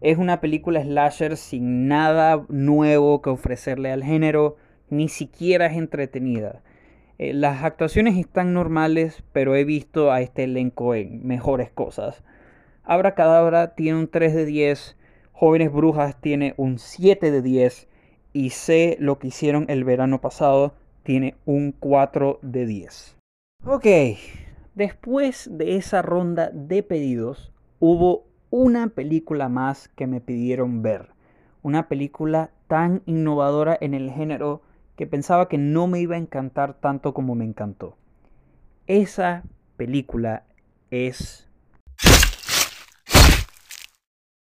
Es 0.00 0.16
una 0.16 0.40
película 0.40 0.82
slasher 0.82 1.36
sin 1.36 1.88
nada 1.88 2.46
nuevo 2.48 3.20
que 3.20 3.28
ofrecerle 3.28 3.92
al 3.92 4.02
género, 4.02 4.56
ni 4.88 5.08
siquiera 5.08 5.66
es 5.66 5.76
entretenida. 5.76 6.62
Eh, 7.18 7.34
las 7.34 7.64
actuaciones 7.64 8.16
están 8.16 8.54
normales, 8.54 9.22
pero 9.32 9.54
he 9.56 9.64
visto 9.64 10.10
a 10.10 10.22
este 10.22 10.44
elenco 10.44 10.94
en 10.94 11.26
mejores 11.26 11.70
cosas. 11.70 12.24
Abra 12.82 13.14
Cadabra 13.14 13.74
tiene 13.74 13.98
un 13.98 14.08
3 14.08 14.34
de 14.34 14.46
10, 14.46 14.96
Jóvenes 15.32 15.70
Brujas 15.70 16.18
tiene 16.18 16.54
un 16.56 16.78
7 16.78 17.30
de 17.30 17.42
10 17.42 17.88
y 18.32 18.50
sé 18.50 18.96
lo 19.00 19.18
que 19.18 19.28
hicieron 19.28 19.66
el 19.68 19.84
verano 19.84 20.22
pasado 20.22 20.72
tiene 21.02 21.34
un 21.44 21.72
4 21.72 22.38
de 22.40 22.64
10. 22.64 23.16
Ok, 23.66 23.86
Después 24.78 25.50
de 25.50 25.74
esa 25.74 26.02
ronda 26.02 26.52
de 26.54 26.84
pedidos, 26.84 27.52
hubo 27.80 28.28
una 28.48 28.86
película 28.86 29.48
más 29.48 29.88
que 29.88 30.06
me 30.06 30.20
pidieron 30.20 30.82
ver. 30.82 31.08
Una 31.62 31.88
película 31.88 32.52
tan 32.68 33.02
innovadora 33.04 33.76
en 33.80 33.92
el 33.92 34.12
género 34.12 34.62
que 34.94 35.08
pensaba 35.08 35.48
que 35.48 35.58
no 35.58 35.88
me 35.88 35.98
iba 35.98 36.14
a 36.14 36.20
encantar 36.20 36.74
tanto 36.74 37.12
como 37.12 37.34
me 37.34 37.44
encantó. 37.44 37.96
Esa 38.86 39.42
película 39.76 40.44
es 40.92 41.50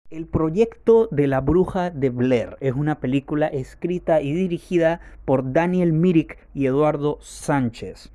El 0.09 0.27
proyecto 0.27 1.07
de 1.09 1.27
la 1.27 1.39
bruja 1.39 1.89
de 1.89 2.09
Blair 2.09 2.57
es 2.59 2.73
una 2.73 2.99
película 2.99 3.47
escrita 3.47 4.19
y 4.19 4.33
dirigida 4.33 4.99
por 5.23 5.53
Daniel 5.53 5.93
Mirik 5.93 6.37
y 6.53 6.65
Eduardo 6.65 7.17
Sánchez. 7.21 8.11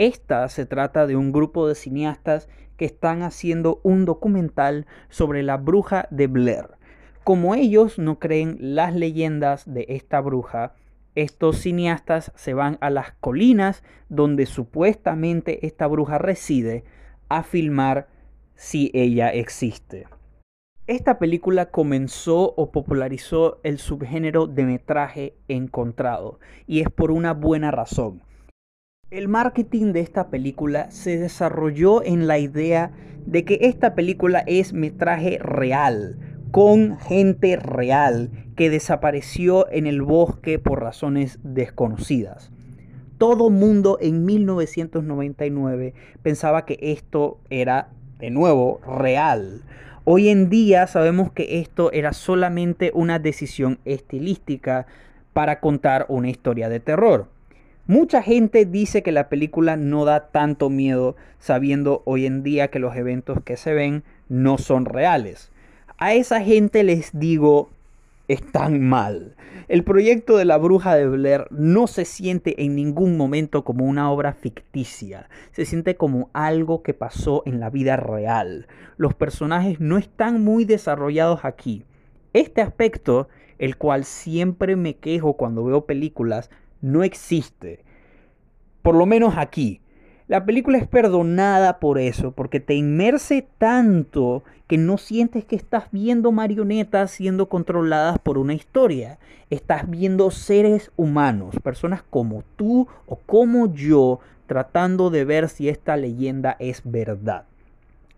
Esta 0.00 0.48
se 0.48 0.64
trata 0.64 1.06
de 1.06 1.14
un 1.14 1.30
grupo 1.30 1.68
de 1.68 1.74
cineastas 1.74 2.48
que 2.78 2.86
están 2.86 3.22
haciendo 3.22 3.82
un 3.82 4.06
documental 4.06 4.86
sobre 5.10 5.42
la 5.42 5.58
bruja 5.58 6.08
de 6.10 6.26
Blair. 6.26 6.70
Como 7.22 7.54
ellos 7.54 7.98
no 7.98 8.18
creen 8.18 8.56
las 8.58 8.94
leyendas 8.94 9.70
de 9.70 9.84
esta 9.90 10.22
bruja, 10.22 10.72
estos 11.16 11.58
cineastas 11.58 12.32
se 12.34 12.54
van 12.54 12.78
a 12.80 12.88
las 12.88 13.12
colinas 13.20 13.84
donde 14.08 14.46
supuestamente 14.46 15.66
esta 15.66 15.86
bruja 15.86 16.16
reside 16.16 16.82
a 17.28 17.42
filmar 17.42 18.08
si 18.54 18.90
ella 18.94 19.28
existe. 19.34 20.06
Esta 20.86 21.18
película 21.18 21.66
comenzó 21.66 22.54
o 22.56 22.72
popularizó 22.72 23.60
el 23.64 23.76
subgénero 23.76 24.46
de 24.46 24.64
metraje 24.64 25.34
encontrado 25.46 26.40
y 26.66 26.80
es 26.80 26.88
por 26.88 27.10
una 27.10 27.34
buena 27.34 27.70
razón. 27.70 28.22
El 29.10 29.26
marketing 29.26 29.92
de 29.92 30.02
esta 30.02 30.28
película 30.28 30.88
se 30.92 31.18
desarrolló 31.18 32.04
en 32.04 32.28
la 32.28 32.38
idea 32.38 32.92
de 33.26 33.44
que 33.44 33.58
esta 33.62 33.96
película 33.96 34.44
es 34.46 34.72
metraje 34.72 35.38
real, 35.40 36.16
con 36.52 36.96
gente 37.00 37.56
real 37.56 38.30
que 38.54 38.70
desapareció 38.70 39.68
en 39.72 39.88
el 39.88 40.00
bosque 40.02 40.60
por 40.60 40.80
razones 40.80 41.40
desconocidas. 41.42 42.52
Todo 43.18 43.50
mundo 43.50 43.98
en 44.00 44.24
1999 44.24 45.92
pensaba 46.22 46.64
que 46.64 46.78
esto 46.80 47.40
era, 47.50 47.88
de 48.20 48.30
nuevo, 48.30 48.80
real. 48.86 49.62
Hoy 50.04 50.28
en 50.28 50.48
día 50.50 50.86
sabemos 50.86 51.32
que 51.32 51.58
esto 51.58 51.90
era 51.90 52.12
solamente 52.12 52.92
una 52.94 53.18
decisión 53.18 53.80
estilística 53.84 54.86
para 55.32 55.58
contar 55.58 56.06
una 56.08 56.30
historia 56.30 56.68
de 56.68 56.78
terror. 56.78 57.39
Mucha 57.90 58.22
gente 58.22 58.66
dice 58.66 59.02
que 59.02 59.10
la 59.10 59.28
película 59.28 59.76
no 59.76 60.04
da 60.04 60.28
tanto 60.28 60.70
miedo 60.70 61.16
sabiendo 61.40 62.02
hoy 62.04 62.24
en 62.24 62.44
día 62.44 62.68
que 62.68 62.78
los 62.78 62.94
eventos 62.94 63.42
que 63.42 63.56
se 63.56 63.74
ven 63.74 64.04
no 64.28 64.58
son 64.58 64.84
reales. 64.84 65.50
A 65.98 66.14
esa 66.14 66.40
gente 66.40 66.84
les 66.84 67.10
digo, 67.18 67.68
están 68.28 68.80
mal. 68.80 69.34
El 69.66 69.82
proyecto 69.82 70.36
de 70.36 70.44
la 70.44 70.56
bruja 70.56 70.94
de 70.94 71.08
Blair 71.08 71.48
no 71.50 71.88
se 71.88 72.04
siente 72.04 72.62
en 72.62 72.76
ningún 72.76 73.16
momento 73.16 73.64
como 73.64 73.84
una 73.84 74.08
obra 74.12 74.34
ficticia, 74.34 75.28
se 75.50 75.64
siente 75.64 75.96
como 75.96 76.30
algo 76.32 76.84
que 76.84 76.94
pasó 76.94 77.42
en 77.44 77.58
la 77.58 77.70
vida 77.70 77.96
real. 77.96 78.68
Los 78.98 79.14
personajes 79.14 79.80
no 79.80 79.98
están 79.98 80.44
muy 80.44 80.64
desarrollados 80.64 81.44
aquí. 81.44 81.82
Este 82.34 82.62
aspecto, 82.62 83.26
el 83.58 83.76
cual 83.76 84.04
siempre 84.04 84.76
me 84.76 84.94
quejo 84.94 85.32
cuando 85.32 85.64
veo 85.64 85.86
películas, 85.86 86.50
no 86.80 87.02
existe. 87.02 87.84
Por 88.82 88.94
lo 88.94 89.06
menos 89.06 89.34
aquí. 89.36 89.80
La 90.26 90.44
película 90.44 90.78
es 90.78 90.86
perdonada 90.86 91.80
por 91.80 91.98
eso, 91.98 92.30
porque 92.30 92.60
te 92.60 92.74
inmerse 92.74 93.48
tanto 93.58 94.44
que 94.68 94.78
no 94.78 94.96
sientes 94.96 95.44
que 95.44 95.56
estás 95.56 95.86
viendo 95.90 96.30
marionetas 96.30 97.10
siendo 97.10 97.48
controladas 97.48 98.20
por 98.20 98.38
una 98.38 98.54
historia. 98.54 99.18
Estás 99.50 99.90
viendo 99.90 100.30
seres 100.30 100.92
humanos, 100.96 101.56
personas 101.64 102.04
como 102.08 102.44
tú 102.54 102.86
o 103.06 103.16
como 103.16 103.74
yo, 103.74 104.20
tratando 104.46 105.10
de 105.10 105.24
ver 105.24 105.48
si 105.48 105.68
esta 105.68 105.96
leyenda 105.96 106.54
es 106.60 106.82
verdad. 106.84 107.46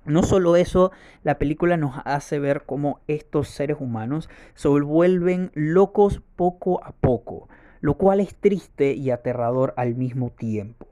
No 0.05 0.23
solo 0.23 0.57
eso, 0.57 0.93
la 1.25 1.39
película 1.39 1.79
nos 1.79 1.95
hace 2.05 2.39
ver 2.39 2.65
cómo 2.67 3.01
estos 3.09 3.49
seres 3.49 3.79
humanos 3.81 4.29
se 4.55 4.69
vuelven 4.69 5.51
locos 5.55 6.21
poco 6.37 6.85
a 6.85 6.93
poco 6.93 7.49
lo 7.83 7.95
cual 7.99 8.21
es 8.21 8.35
triste 8.37 8.95
y 8.95 9.11
aterrador 9.11 9.75
al 9.77 9.95
mismo 9.95 10.31
tiempo. 10.31 10.87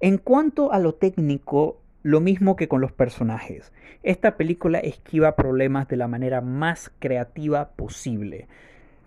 En 0.00 0.18
cuanto 0.18 0.72
a 0.72 0.80
lo 0.80 0.94
técnico, 0.94 1.80
lo 2.02 2.20
mismo 2.20 2.56
que 2.56 2.66
con 2.66 2.80
los 2.80 2.92
personajes. 2.92 3.72
Esta 4.02 4.36
película 4.36 4.78
esquiva 4.78 5.36
problemas 5.36 5.86
de 5.86 5.96
la 5.96 6.08
manera 6.08 6.40
más 6.40 6.90
creativa 6.98 7.70
posible. 7.76 8.48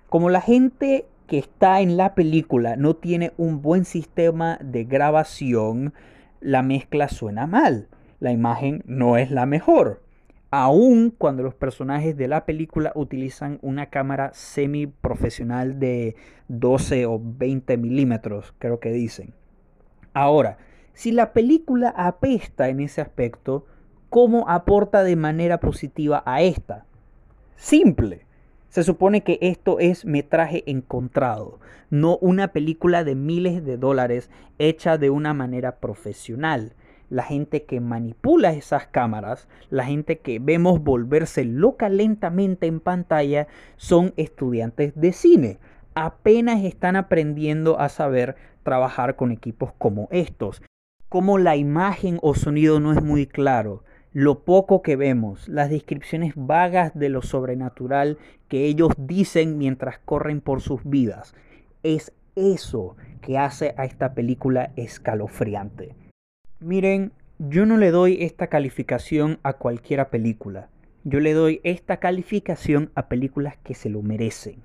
Como 0.09 0.29
la 0.29 0.41
gente 0.41 1.05
que 1.27 1.39
está 1.39 1.81
en 1.81 1.97
la 1.97 2.13
película 2.13 2.75
no 2.75 2.95
tiene 2.95 3.31
un 3.37 3.61
buen 3.61 3.85
sistema 3.85 4.59
de 4.61 4.83
grabación, 4.83 5.93
la 6.39 6.61
mezcla 6.61 7.07
suena 7.07 7.47
mal. 7.47 7.87
La 8.19 8.31
imagen 8.31 8.83
no 8.85 9.17
es 9.17 9.31
la 9.31 9.47
mejor. 9.47 10.01
Aun 10.51 11.11
cuando 11.11 11.43
los 11.43 11.55
personajes 11.55 12.17
de 12.17 12.27
la 12.27 12.45
película 12.45 12.91
utilizan 12.93 13.57
una 13.61 13.85
cámara 13.85 14.31
semi 14.33 14.85
profesional 14.85 15.79
de 15.79 16.15
12 16.49 17.05
o 17.05 17.21
20 17.23 17.77
milímetros, 17.77 18.53
creo 18.59 18.81
que 18.81 18.91
dicen. 18.91 19.33
Ahora, 20.13 20.57
si 20.93 21.13
la 21.13 21.31
película 21.31 21.89
apesta 21.95 22.67
en 22.67 22.81
ese 22.81 22.99
aspecto, 22.99 23.65
¿cómo 24.09 24.49
aporta 24.49 25.03
de 25.03 25.15
manera 25.15 25.61
positiva 25.61 26.21
a 26.25 26.41
esta? 26.41 26.85
Simple. 27.55 28.25
Se 28.67 28.83
supone 28.83 29.23
que 29.23 29.37
esto 29.41 29.79
es 29.79 30.05
metraje 30.05 30.63
encontrado, 30.65 31.59
no 31.89 32.17
una 32.17 32.49
película 32.49 33.03
de 33.03 33.15
miles 33.15 33.65
de 33.65 33.77
dólares 33.77 34.29
hecha 34.59 34.97
de 34.97 35.09
una 35.09 35.33
manera 35.33 35.77
profesional 35.77 36.73
la 37.11 37.23
gente 37.23 37.63
que 37.63 37.81
manipula 37.81 38.53
esas 38.53 38.87
cámaras, 38.87 39.49
la 39.69 39.83
gente 39.83 40.19
que 40.19 40.39
vemos 40.39 40.81
volverse 40.81 41.43
loca 41.43 41.89
lentamente 41.89 42.67
en 42.67 42.79
pantalla, 42.79 43.47
son 43.75 44.13
estudiantes 44.15 44.93
de 44.95 45.11
cine. 45.11 45.59
Apenas 45.93 46.63
están 46.63 46.95
aprendiendo 46.95 47.81
a 47.81 47.89
saber 47.89 48.37
trabajar 48.63 49.17
con 49.17 49.33
equipos 49.33 49.73
como 49.77 50.07
estos. 50.09 50.63
Como 51.09 51.37
la 51.37 51.57
imagen 51.57 52.17
o 52.21 52.33
sonido 52.33 52.79
no 52.79 52.93
es 52.93 53.03
muy 53.03 53.27
claro, 53.27 53.83
lo 54.13 54.45
poco 54.45 54.81
que 54.81 54.95
vemos, 54.95 55.49
las 55.49 55.69
descripciones 55.69 56.31
vagas 56.37 56.97
de 56.97 57.09
lo 57.09 57.21
sobrenatural 57.21 58.19
que 58.47 58.67
ellos 58.67 58.93
dicen 58.97 59.57
mientras 59.57 59.99
corren 59.99 60.39
por 60.39 60.61
sus 60.61 60.81
vidas, 60.85 61.35
es 61.83 62.13
eso 62.37 62.95
que 63.21 63.37
hace 63.37 63.73
a 63.75 63.83
esta 63.83 64.13
película 64.13 64.71
escalofriante. 64.77 65.93
Miren, 66.63 67.11
yo 67.39 67.65
no 67.65 67.75
le 67.75 67.89
doy 67.89 68.17
esta 68.21 68.45
calificación 68.45 69.39
a 69.41 69.53
cualquiera 69.53 70.11
película. 70.11 70.69
Yo 71.03 71.19
le 71.19 71.33
doy 71.33 71.59
esta 71.63 71.97
calificación 71.97 72.91
a 72.93 73.07
películas 73.07 73.57
que 73.63 73.73
se 73.73 73.89
lo 73.89 74.03
merecen. 74.03 74.61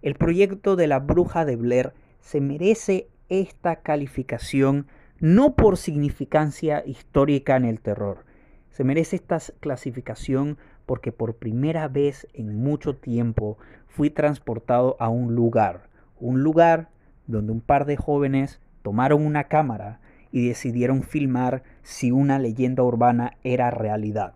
El 0.00 0.14
proyecto 0.14 0.76
de 0.76 0.86
la 0.86 1.00
bruja 1.00 1.44
de 1.44 1.56
Blair 1.56 1.92
se 2.20 2.40
merece 2.40 3.08
esta 3.28 3.80
calificación 3.80 4.86
no 5.18 5.56
por 5.56 5.76
significancia 5.76 6.84
histórica 6.86 7.56
en 7.56 7.64
el 7.64 7.80
terror. 7.80 8.24
Se 8.70 8.84
merece 8.84 9.16
esta 9.16 9.38
clasificación 9.58 10.56
porque 10.86 11.10
por 11.10 11.34
primera 11.34 11.88
vez 11.88 12.28
en 12.32 12.62
mucho 12.62 12.94
tiempo 12.94 13.58
fui 13.88 14.08
transportado 14.08 14.96
a 15.00 15.08
un 15.08 15.34
lugar. 15.34 15.88
Un 16.20 16.44
lugar 16.44 16.90
donde 17.26 17.50
un 17.50 17.60
par 17.60 17.86
de 17.86 17.96
jóvenes 17.96 18.60
tomaron 18.82 19.26
una 19.26 19.48
cámara 19.48 20.00
y 20.32 20.48
decidieron 20.48 21.02
filmar 21.02 21.62
si 21.82 22.10
una 22.10 22.38
leyenda 22.38 22.82
urbana 22.82 23.36
era 23.42 23.70
realidad. 23.70 24.34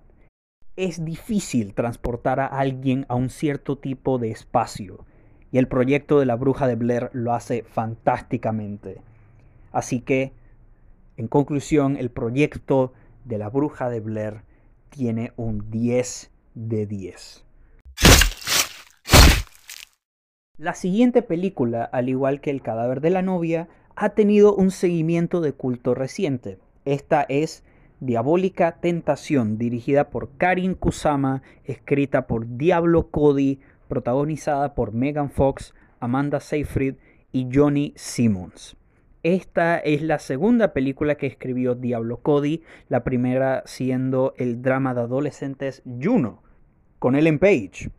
Es 0.77 1.05
difícil 1.05 1.75
transportar 1.75 2.41
a 2.41 2.47
alguien 2.47 3.07
a 3.09 3.15
un 3.15 3.31
cierto 3.31 3.79
tipo 3.79 4.19
de 4.19 4.31
espacio 4.31 5.05
y 5.53 5.59
el 5.59 5.69
proyecto 5.69 6.19
de 6.19 6.27
la 6.27 6.35
bruja 6.35 6.67
de 6.67 6.75
Blair 6.75 7.11
lo 7.13 7.33
hace 7.33 7.63
fantásticamente. 7.63 9.01
Así 9.71 10.01
que, 10.01 10.33
en 11.17 11.29
conclusión, 11.29 11.97
el 11.97 12.11
proyecto 12.11 12.93
de 13.25 13.39
la 13.39 13.51
bruja 13.51 13.89
de 13.89 14.01
Blair 14.01 14.43
tiene 14.91 15.33
un 15.37 15.71
10 15.71 16.33
de 16.55 16.87
10. 16.87 17.45
La 20.57 20.75
siguiente 20.75 21.23
película, 21.23 21.85
al 21.85 22.09
igual 22.09 22.41
que 22.41 22.51
El 22.51 22.63
cadáver 22.63 23.01
de 23.01 23.11
la 23.11 23.23
novia, 23.23 23.69
ha 23.97 24.11
tenido 24.11 24.55
un 24.55 24.71
seguimiento 24.71 25.41
de 25.41 25.53
culto 25.53 25.95
reciente. 25.95 26.59
Esta 26.85 27.25
es 27.29 27.65
Diabólica 28.01 28.81
Tentación, 28.81 29.57
dirigida 29.57 30.11
por 30.11 30.37
Karin 30.37 30.75
Kusama, 30.75 31.43
escrita 31.65 32.27
por 32.27 32.57
Diablo 32.57 33.09
Cody, 33.11 33.61
protagonizada 33.89 34.75
por 34.75 34.93
Megan 34.93 35.31
Fox, 35.31 35.75
Amanda 36.01 36.41
Seyfried 36.41 36.97
y 37.33 37.49
Johnny 37.53 37.93
Simmons. 37.97 38.77
Esta 39.23 39.79
es 39.79 40.03
la 40.03 40.19
segunda 40.19 40.75
película 40.75 41.15
que 41.15 41.27
escribió 41.27 41.75
Diablo 41.75 42.19
Cody, 42.19 42.63
la 42.89 43.05
primera 43.05 43.63
siendo 43.65 44.35
el 44.37 44.61
drama 44.61 44.93
de 44.93 45.01
adolescentes 45.01 45.83
Juno, 45.87 46.43
con 46.99 47.15
Ellen 47.15 47.39
Page. 47.39 47.91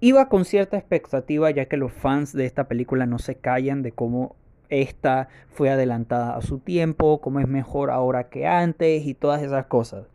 Iba 0.00 0.28
con 0.28 0.44
cierta 0.44 0.76
expectativa 0.76 1.50
ya 1.50 1.64
que 1.64 1.78
los 1.78 1.92
fans 1.92 2.34
de 2.34 2.44
esta 2.44 2.68
película 2.68 3.06
no 3.06 3.18
se 3.18 3.36
callan 3.36 3.80
de 3.80 3.92
cómo 3.92 4.36
esta 4.68 5.28
fue 5.48 5.70
adelantada 5.70 6.36
a 6.36 6.42
su 6.42 6.58
tiempo, 6.58 7.20
cómo 7.20 7.40
es 7.40 7.48
mejor 7.48 7.90
ahora 7.90 8.28
que 8.28 8.46
antes 8.46 9.06
y 9.06 9.14
todas 9.14 9.42
esas 9.42 9.66
cosas. 9.66 10.06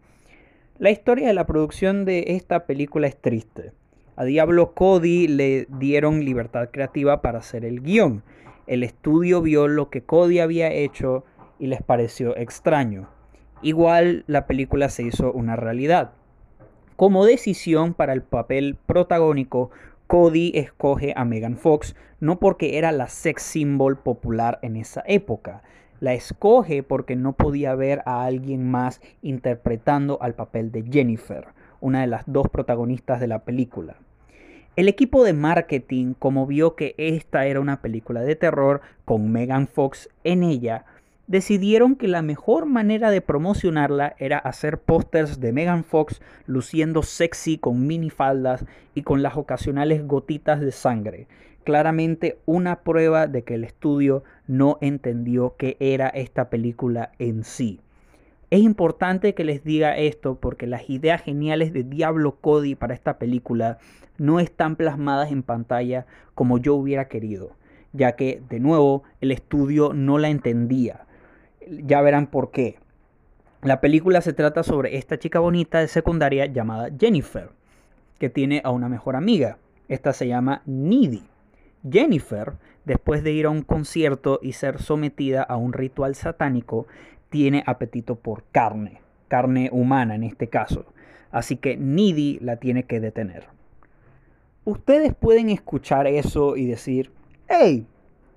La 0.77 0.91
historia 0.91 1.27
de 1.27 1.33
la 1.33 1.45
producción 1.45 2.05
de 2.05 2.23
esta 2.27 2.65
película 2.65 3.07
es 3.07 3.17
triste. 3.17 3.73
A 4.15 4.23
Diablo 4.23 4.73
Cody 4.73 5.27
le 5.27 5.67
dieron 5.69 6.23
libertad 6.25 6.69
creativa 6.71 7.21
para 7.21 7.39
hacer 7.39 7.65
el 7.65 7.81
guion. 7.81 8.23
El 8.67 8.83
estudio 8.83 9.41
vio 9.41 9.67
lo 9.67 9.89
que 9.89 10.03
Cody 10.03 10.39
había 10.39 10.71
hecho 10.71 11.23
y 11.57 11.67
les 11.67 11.81
pareció 11.81 12.35
extraño. 12.37 13.09
Igual 13.61 14.23
la 14.27 14.47
película 14.47 14.89
se 14.89 15.03
hizo 15.03 15.31
una 15.31 15.55
realidad. 15.55 16.11
Como 16.95 17.25
decisión 17.25 17.93
para 17.93 18.13
el 18.13 18.21
papel 18.21 18.77
protagónico, 18.85 19.71
Cody 20.09 20.53
escoge 20.55 21.13
a 21.15 21.23
Megan 21.23 21.55
Fox 21.55 21.95
no 22.19 22.39
porque 22.39 22.79
era 22.79 22.91
la 22.91 23.07
sex 23.09 23.43
symbol 23.43 23.95
popular 23.95 24.57
en 24.63 24.75
esa 24.75 25.03
época. 25.05 25.61
La 25.99 26.15
escoge 26.15 26.81
porque 26.81 27.15
no 27.15 27.33
podía 27.33 27.75
ver 27.75 28.01
a 28.07 28.25
alguien 28.25 28.71
más 28.71 29.01
interpretando 29.21 30.17
al 30.19 30.33
papel 30.33 30.71
de 30.71 30.81
Jennifer, 30.81 31.49
una 31.79 32.01
de 32.01 32.07
las 32.07 32.23
dos 32.25 32.49
protagonistas 32.49 33.19
de 33.19 33.27
la 33.27 33.45
película. 33.45 33.97
El 34.75 34.87
equipo 34.87 35.23
de 35.23 35.33
marketing, 35.33 36.15
como 36.17 36.47
vio 36.47 36.75
que 36.75 36.95
esta 36.97 37.45
era 37.45 37.59
una 37.59 37.79
película 37.83 38.21
de 38.21 38.35
terror 38.35 38.81
con 39.05 39.31
Megan 39.31 39.67
Fox 39.67 40.09
en 40.23 40.41
ella, 40.41 40.85
decidieron 41.29 41.95
que 41.95 42.07
la 42.07 42.23
mejor 42.23 42.65
manera 42.65 43.11
de 43.11 43.21
promocionarla 43.21 44.15
era 44.17 44.39
hacer 44.39 44.79
pósters 44.79 45.39
de 45.39 45.53
Megan 45.53 45.83
Fox 45.83 46.21
luciendo 46.47 47.03
sexy 47.03 47.59
con 47.59 47.85
minifaldas 47.85 48.65
y 48.95 49.03
con 49.03 49.21
las 49.21 49.37
ocasionales 49.37 50.07
gotitas 50.07 50.59
de 50.59 50.71
sangre. 50.71 51.27
Claramente 51.63 52.39
una 52.47 52.79
prueba 52.81 53.27
de 53.27 53.43
que 53.43 53.53
el 53.53 53.63
estudio 53.63 54.23
no 54.47 54.79
entendió 54.81 55.55
qué 55.55 55.77
era 55.79 56.09
esta 56.09 56.49
película 56.49 57.11
en 57.19 57.43
sí. 57.43 57.79
Es 58.49 58.61
importante 58.61 59.35
que 59.35 59.43
les 59.43 59.63
diga 59.63 59.95
esto 59.97 60.39
porque 60.39 60.65
las 60.65 60.89
ideas 60.89 61.21
geniales 61.21 61.73
de 61.73 61.83
Diablo 61.83 62.37
Cody 62.41 62.73
para 62.73 62.95
esta 62.95 63.19
película 63.19 63.77
no 64.17 64.39
están 64.39 64.75
plasmadas 64.75 65.31
en 65.31 65.43
pantalla 65.43 66.07
como 66.33 66.57
yo 66.57 66.73
hubiera 66.73 67.07
querido, 67.07 67.51
ya 67.93 68.13
que 68.13 68.41
de 68.49 68.59
nuevo 68.59 69.03
el 69.21 69.31
estudio 69.31 69.93
no 69.93 70.17
la 70.17 70.29
entendía 70.29 71.05
ya 71.69 72.01
verán 72.01 72.27
por 72.27 72.51
qué. 72.51 72.77
La 73.61 73.81
película 73.81 74.21
se 74.21 74.33
trata 74.33 74.63
sobre 74.63 74.97
esta 74.97 75.19
chica 75.19 75.39
bonita 75.39 75.79
de 75.79 75.87
secundaria 75.87 76.45
llamada 76.45 76.89
Jennifer, 76.97 77.49
que 78.17 78.29
tiene 78.29 78.61
a 78.63 78.71
una 78.71 78.87
mejor 78.87 79.15
amiga. 79.15 79.57
Esta 79.87 80.13
se 80.13 80.27
llama 80.27 80.61
Needy. 80.65 81.23
Jennifer, 81.89 82.53
después 82.85 83.23
de 83.23 83.31
ir 83.31 83.45
a 83.45 83.49
un 83.49 83.63
concierto 83.63 84.39
y 84.41 84.53
ser 84.53 84.81
sometida 84.81 85.43
a 85.43 85.57
un 85.57 85.73
ritual 85.73 86.15
satánico, 86.15 86.87
tiene 87.29 87.63
apetito 87.65 88.15
por 88.15 88.43
carne, 88.51 89.01
carne 89.27 89.69
humana 89.71 90.15
en 90.15 90.23
este 90.23 90.47
caso. 90.47 90.85
Así 91.31 91.57
que 91.57 91.77
Needy 91.77 92.39
la 92.39 92.57
tiene 92.57 92.83
que 92.83 92.99
detener. 92.99 93.47
Ustedes 94.65 95.13
pueden 95.13 95.49
escuchar 95.49 96.07
eso 96.07 96.55
y 96.55 96.65
decir, 96.65 97.11
hey, 97.47 97.85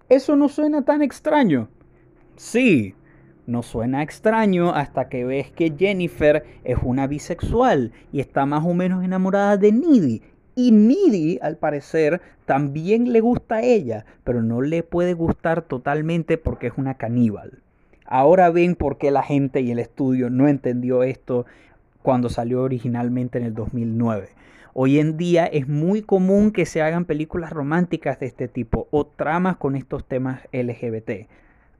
eso 0.08 0.36
no 0.36 0.48
suena 0.48 0.84
tan 0.84 1.02
extraño. 1.02 1.68
Sí, 2.36 2.94
no 3.46 3.62
suena 3.62 4.02
extraño 4.02 4.74
hasta 4.74 5.08
que 5.08 5.24
ves 5.24 5.50
que 5.50 5.74
Jennifer 5.76 6.44
es 6.64 6.78
una 6.82 7.06
bisexual 7.06 7.92
y 8.12 8.20
está 8.20 8.46
más 8.46 8.64
o 8.64 8.74
menos 8.74 9.04
enamorada 9.04 9.56
de 9.56 9.72
Needy. 9.72 10.22
Y 10.54 10.70
Needy, 10.70 11.38
al 11.42 11.56
parecer, 11.56 12.20
también 12.44 13.12
le 13.12 13.20
gusta 13.20 13.56
a 13.56 13.62
ella, 13.62 14.04
pero 14.24 14.42
no 14.42 14.60
le 14.60 14.82
puede 14.82 15.14
gustar 15.14 15.62
totalmente 15.62 16.38
porque 16.38 16.68
es 16.68 16.74
una 16.76 16.94
caníbal. 16.94 17.62
Ahora 18.04 18.50
ven 18.50 18.76
por 18.76 18.98
qué 18.98 19.10
la 19.10 19.22
gente 19.22 19.60
y 19.60 19.70
el 19.70 19.78
estudio 19.78 20.28
no 20.28 20.48
entendió 20.48 21.02
esto 21.02 21.46
cuando 22.02 22.28
salió 22.28 22.62
originalmente 22.62 23.38
en 23.38 23.44
el 23.44 23.54
2009. 23.54 24.28
Hoy 24.74 24.98
en 24.98 25.16
día 25.16 25.46
es 25.46 25.68
muy 25.68 26.02
común 26.02 26.50
que 26.50 26.66
se 26.66 26.82
hagan 26.82 27.04
películas 27.04 27.50
románticas 27.50 28.18
de 28.20 28.26
este 28.26 28.48
tipo 28.48 28.88
o 28.90 29.06
tramas 29.06 29.56
con 29.56 29.76
estos 29.76 30.06
temas 30.06 30.40
LGBT. 30.52 31.28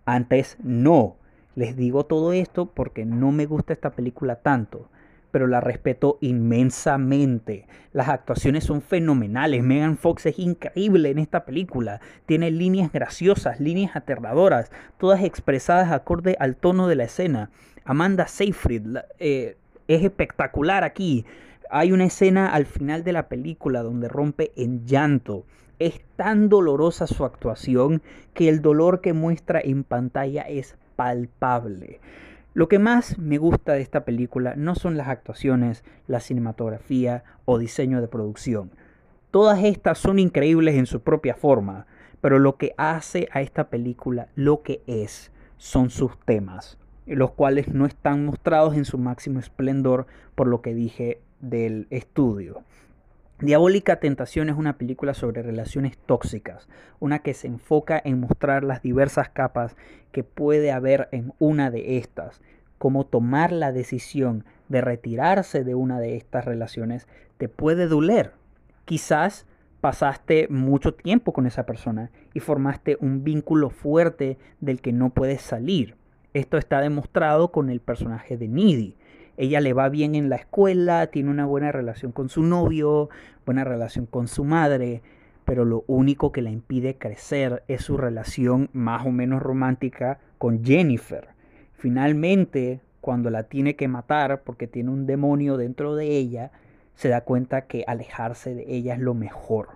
Antes 0.05 0.57
no. 0.63 1.17
Les 1.55 1.77
digo 1.77 2.07
todo 2.07 2.33
esto 2.33 2.67
porque 2.67 3.05
no 3.05 3.31
me 3.31 3.45
gusta 3.45 3.75
esta 3.75 3.91
película 3.91 4.37
tanto, 4.37 4.89
pero 5.31 5.47
la 5.47 5.61
respeto 5.61 6.17
inmensamente. 6.23 7.67
Las 7.93 8.09
actuaciones 8.09 8.65
son 8.65 8.81
fenomenales. 8.81 9.63
Megan 9.63 9.99
Fox 9.99 10.25
es 10.27 10.39
increíble 10.39 11.11
en 11.11 11.19
esta 11.19 11.45
película. 11.45 12.01
Tiene 12.25 12.51
líneas 12.51 12.91
graciosas, 12.91 13.61
líneas 13.61 13.97
aterradoras, 13.97 14.73
todas 14.99 15.23
expresadas 15.23 15.93
acorde 15.93 16.37
al 16.41 16.57
tono 16.57 16.89
de 16.89 16.97
la 16.97 17.05
escena. 17.05 17.51
Amanda 17.85 18.27
Seyfried 18.29 18.99
eh, 19.19 19.57
es 19.89 20.05
espectacular 20.05 20.85
aquí. 20.85 21.27
Hay 21.71 21.93
una 21.93 22.05
escena 22.05 22.53
al 22.53 22.65
final 22.65 23.05
de 23.05 23.13
la 23.13 23.29
película 23.29 23.83
donde 23.83 24.09
rompe 24.09 24.53
en 24.57 24.87
llanto. 24.87 25.45
Es 25.79 26.01
tan 26.17 26.49
dolorosa 26.49 27.07
su 27.07 27.27
actuación 27.27 28.01
que 28.33 28.49
el 28.49 28.63
dolor 28.63 29.03
que 29.03 29.13
muestra 29.13 29.61
en 29.63 29.85
pantalla 29.85 30.43
es 30.43 30.77
palpable. 30.97 32.01
Lo 32.55 32.69
que 32.69 32.79
más 32.79 33.19
me 33.19 33.39
gusta 33.39 33.73
de 33.73 33.81
esta 33.81 34.05
película 34.05 34.55
no 34.57 34.75
son 34.75 34.97
las 34.97 35.09
actuaciones, 35.09 35.85
la 36.07 36.21
cinematografía 36.21 37.25
o 37.47 37.59
diseño 37.59 38.01
de 38.01 38.09
producción. 38.09 38.71
Todas 39.31 39.65
estas 39.65 39.97
son 39.99 40.19
increíbles 40.19 40.75
en 40.75 40.85
su 40.85 41.01
propia 41.01 41.35
forma, 41.35 41.87
pero 42.21 42.39
lo 42.39 42.57
que 42.57 42.75
hace 42.77 43.29
a 43.33 43.41
esta 43.41 43.71
película 43.71 44.29
lo 44.35 44.63
que 44.63 44.83
es 44.87 45.33
son 45.57 45.89
sus 45.89 46.19
temas, 46.27 46.77
los 47.07 47.31
cuales 47.31 47.69
no 47.69 47.87
están 47.87 48.27
mostrados 48.27 48.77
en 48.77 48.85
su 48.85 48.99
máximo 48.99 49.39
esplendor 49.39 50.07
por 50.35 50.47
lo 50.47 50.61
que 50.61 50.75
dije 50.75 51.21
del 51.41 51.87
estudio. 51.89 52.63
Diabólica 53.43 53.97
Tentación 53.97 54.51
es 54.51 54.57
una 54.57 54.79
película 54.79 55.15
sobre 55.15 55.43
relaciones 55.43 55.99
tóxicas, 55.99 56.69
una 57.01 57.19
que 57.19 57.35
se 57.35 57.49
enfoca 57.49 58.01
en 58.05 58.21
mostrar 58.21 58.63
las 58.63 58.83
diversas 58.83 59.31
capas 59.31 59.75
que 60.13 60.23
puede 60.23 60.71
haber 60.71 61.09
en 61.11 61.33
una 61.41 61.73
de 61.73 61.99
estas, 61.99 62.41
como 62.79 63.05
tomar 63.05 63.51
la 63.51 63.73
decisión 63.73 64.45
de 64.69 64.81
retirarse 64.81 65.65
de 65.65 65.75
una 65.75 65.99
de 65.99 66.15
estas 66.15 66.45
relaciones 66.45 67.09
te 67.37 67.49
puede 67.49 67.89
doler. 67.89 68.33
Quizás 68.85 69.45
pasaste 69.81 70.47
mucho 70.49 70.95
tiempo 70.95 71.33
con 71.33 71.47
esa 71.47 71.67
persona 71.67 72.13
y 72.35 72.39
formaste 72.39 72.97
un 73.01 73.25
vínculo 73.25 73.71
fuerte 73.71 74.39
del 74.61 74.81
que 74.81 74.93
no 74.93 75.11
puedes 75.11 75.43
salir. 75.43 75.97
Esto 76.33 76.59
está 76.59 76.81
demostrado 76.81 77.51
con 77.51 77.71
el 77.71 77.81
personaje 77.81 78.37
de 78.37 78.47
Needy 78.47 78.95
ella 79.43 79.61
le 79.61 79.73
va 79.73 79.89
bien 79.89 80.15
en 80.15 80.29
la 80.29 80.37
escuela, 80.37 81.09
tiene 81.09 81.29
una 81.29 81.47
buena 81.47 81.73
relación 81.73 82.13
con 82.13 82.29
su 82.29 82.45
novio, 82.45 83.11
buena 83.45 83.65
relación 83.65 84.07
con 84.07 84.29
su 84.29 84.45
madre, 84.45 85.03
pero 85.45 85.65
lo 85.65 85.83
único 85.89 86.31
que 86.31 86.43
la 86.43 86.51
impide 86.51 86.97
crecer 86.97 87.65
es 87.67 87.83
su 87.83 87.97
relación 87.97 88.71
más 88.73 89.05
o 89.05 89.11
menos 89.11 89.43
romántica 89.43 90.21
con 90.39 90.65
Jennifer. 90.65 91.31
Finalmente, 91.73 92.83
cuando 93.01 93.31
la 93.31 93.43
tiene 93.43 93.75
que 93.75 93.89
matar 93.89 94.43
porque 94.45 94.69
tiene 94.69 94.91
un 94.91 95.07
demonio 95.07 95.57
dentro 95.57 95.97
de 95.97 96.17
ella, 96.17 96.53
se 96.95 97.09
da 97.09 97.23
cuenta 97.23 97.67
que 97.67 97.83
alejarse 97.89 98.55
de 98.55 98.65
ella 98.69 98.95
es 98.95 99.01
lo 99.01 99.15
mejor. 99.15 99.71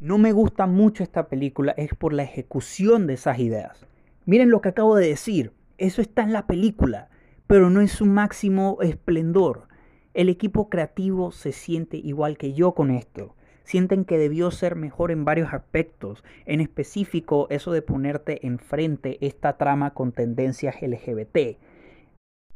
No 0.00 0.18
me 0.18 0.32
gusta 0.32 0.66
mucho 0.66 1.02
esta 1.02 1.28
película 1.28 1.72
es 1.78 1.94
por 1.94 2.12
la 2.12 2.24
ejecución 2.24 3.06
de 3.06 3.14
esas 3.14 3.38
ideas. 3.38 3.86
Miren 4.26 4.50
lo 4.50 4.60
que 4.60 4.68
acabo 4.68 4.96
de 4.96 5.08
decir, 5.08 5.52
eso 5.78 6.02
está 6.02 6.24
en 6.24 6.34
la 6.34 6.46
película 6.46 7.08
pero 7.46 7.70
no 7.70 7.80
es 7.80 7.92
su 7.92 8.06
máximo 8.06 8.78
esplendor. 8.80 9.68
El 10.14 10.28
equipo 10.28 10.68
creativo 10.68 11.30
se 11.30 11.52
siente 11.52 11.96
igual 11.96 12.38
que 12.38 12.52
yo 12.54 12.72
con 12.72 12.90
esto. 12.90 13.34
Sienten 13.64 14.04
que 14.04 14.18
debió 14.18 14.50
ser 14.50 14.76
mejor 14.76 15.10
en 15.10 15.24
varios 15.24 15.52
aspectos, 15.52 16.24
en 16.44 16.60
específico 16.60 17.48
eso 17.50 17.72
de 17.72 17.82
ponerte 17.82 18.46
enfrente 18.46 19.18
esta 19.20 19.56
trama 19.56 19.92
con 19.92 20.12
tendencias 20.12 20.80
LGBT. 20.80 21.58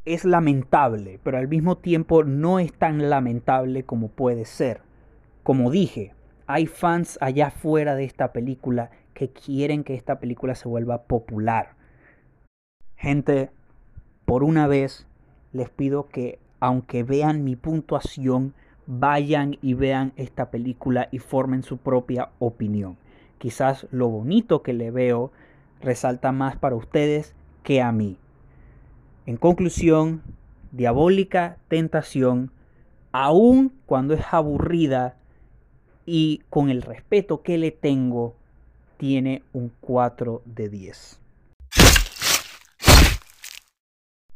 Es 0.04 0.24
lamentable, 0.24 1.20
pero 1.22 1.38
al 1.38 1.48
mismo 1.48 1.78
tiempo 1.78 2.24
no 2.24 2.58
es 2.58 2.72
tan 2.72 3.10
lamentable 3.10 3.82
como 3.82 4.08
puede 4.08 4.44
ser. 4.44 4.82
Como 5.42 5.70
dije, 5.70 6.14
hay 6.46 6.66
fans 6.66 7.18
allá 7.20 7.48
afuera 7.48 7.96
de 7.96 8.04
esta 8.04 8.32
película 8.32 8.90
que 9.12 9.30
quieren 9.30 9.84
que 9.84 9.94
esta 9.94 10.20
película 10.20 10.54
se 10.54 10.68
vuelva 10.68 11.02
popular. 11.02 11.74
Gente, 12.96 13.50
por 14.30 14.44
una 14.44 14.68
vez 14.68 15.08
les 15.52 15.70
pido 15.70 16.08
que 16.08 16.38
aunque 16.60 17.02
vean 17.02 17.42
mi 17.42 17.56
puntuación, 17.56 18.54
vayan 18.86 19.58
y 19.60 19.74
vean 19.74 20.12
esta 20.14 20.52
película 20.52 21.08
y 21.10 21.18
formen 21.18 21.64
su 21.64 21.78
propia 21.78 22.28
opinión. 22.38 22.96
Quizás 23.38 23.88
lo 23.90 24.08
bonito 24.08 24.62
que 24.62 24.72
le 24.72 24.92
veo 24.92 25.32
resalta 25.80 26.30
más 26.30 26.54
para 26.54 26.76
ustedes 26.76 27.34
que 27.64 27.82
a 27.82 27.90
mí. 27.90 28.18
En 29.26 29.36
conclusión, 29.36 30.22
diabólica 30.70 31.56
tentación, 31.66 32.52
aun 33.10 33.72
cuando 33.84 34.14
es 34.14 34.22
aburrida 34.30 35.16
y 36.06 36.42
con 36.50 36.70
el 36.70 36.82
respeto 36.82 37.42
que 37.42 37.58
le 37.58 37.72
tengo, 37.72 38.36
tiene 38.96 39.42
un 39.52 39.72
4 39.80 40.42
de 40.44 40.68
10. 40.68 41.19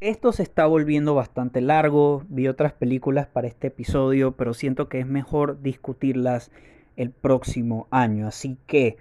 Esto 0.01 0.33
se 0.33 0.43
está 0.43 0.65
volviendo 0.65 1.15
bastante 1.15 1.61
largo, 1.61 2.23
vi 2.27 2.49
otras 2.49 2.73
películas 2.73 3.27
para 3.27 3.47
este 3.47 3.67
episodio, 3.67 4.33
pero 4.33 4.53
siento 4.53 4.89
que 4.89 4.99
es 4.99 5.07
mejor 5.07 5.61
discutirlas 5.61 6.51
el 6.97 7.11
próximo 7.11 7.87
año. 7.91 8.27
Así 8.27 8.57
que 8.67 8.97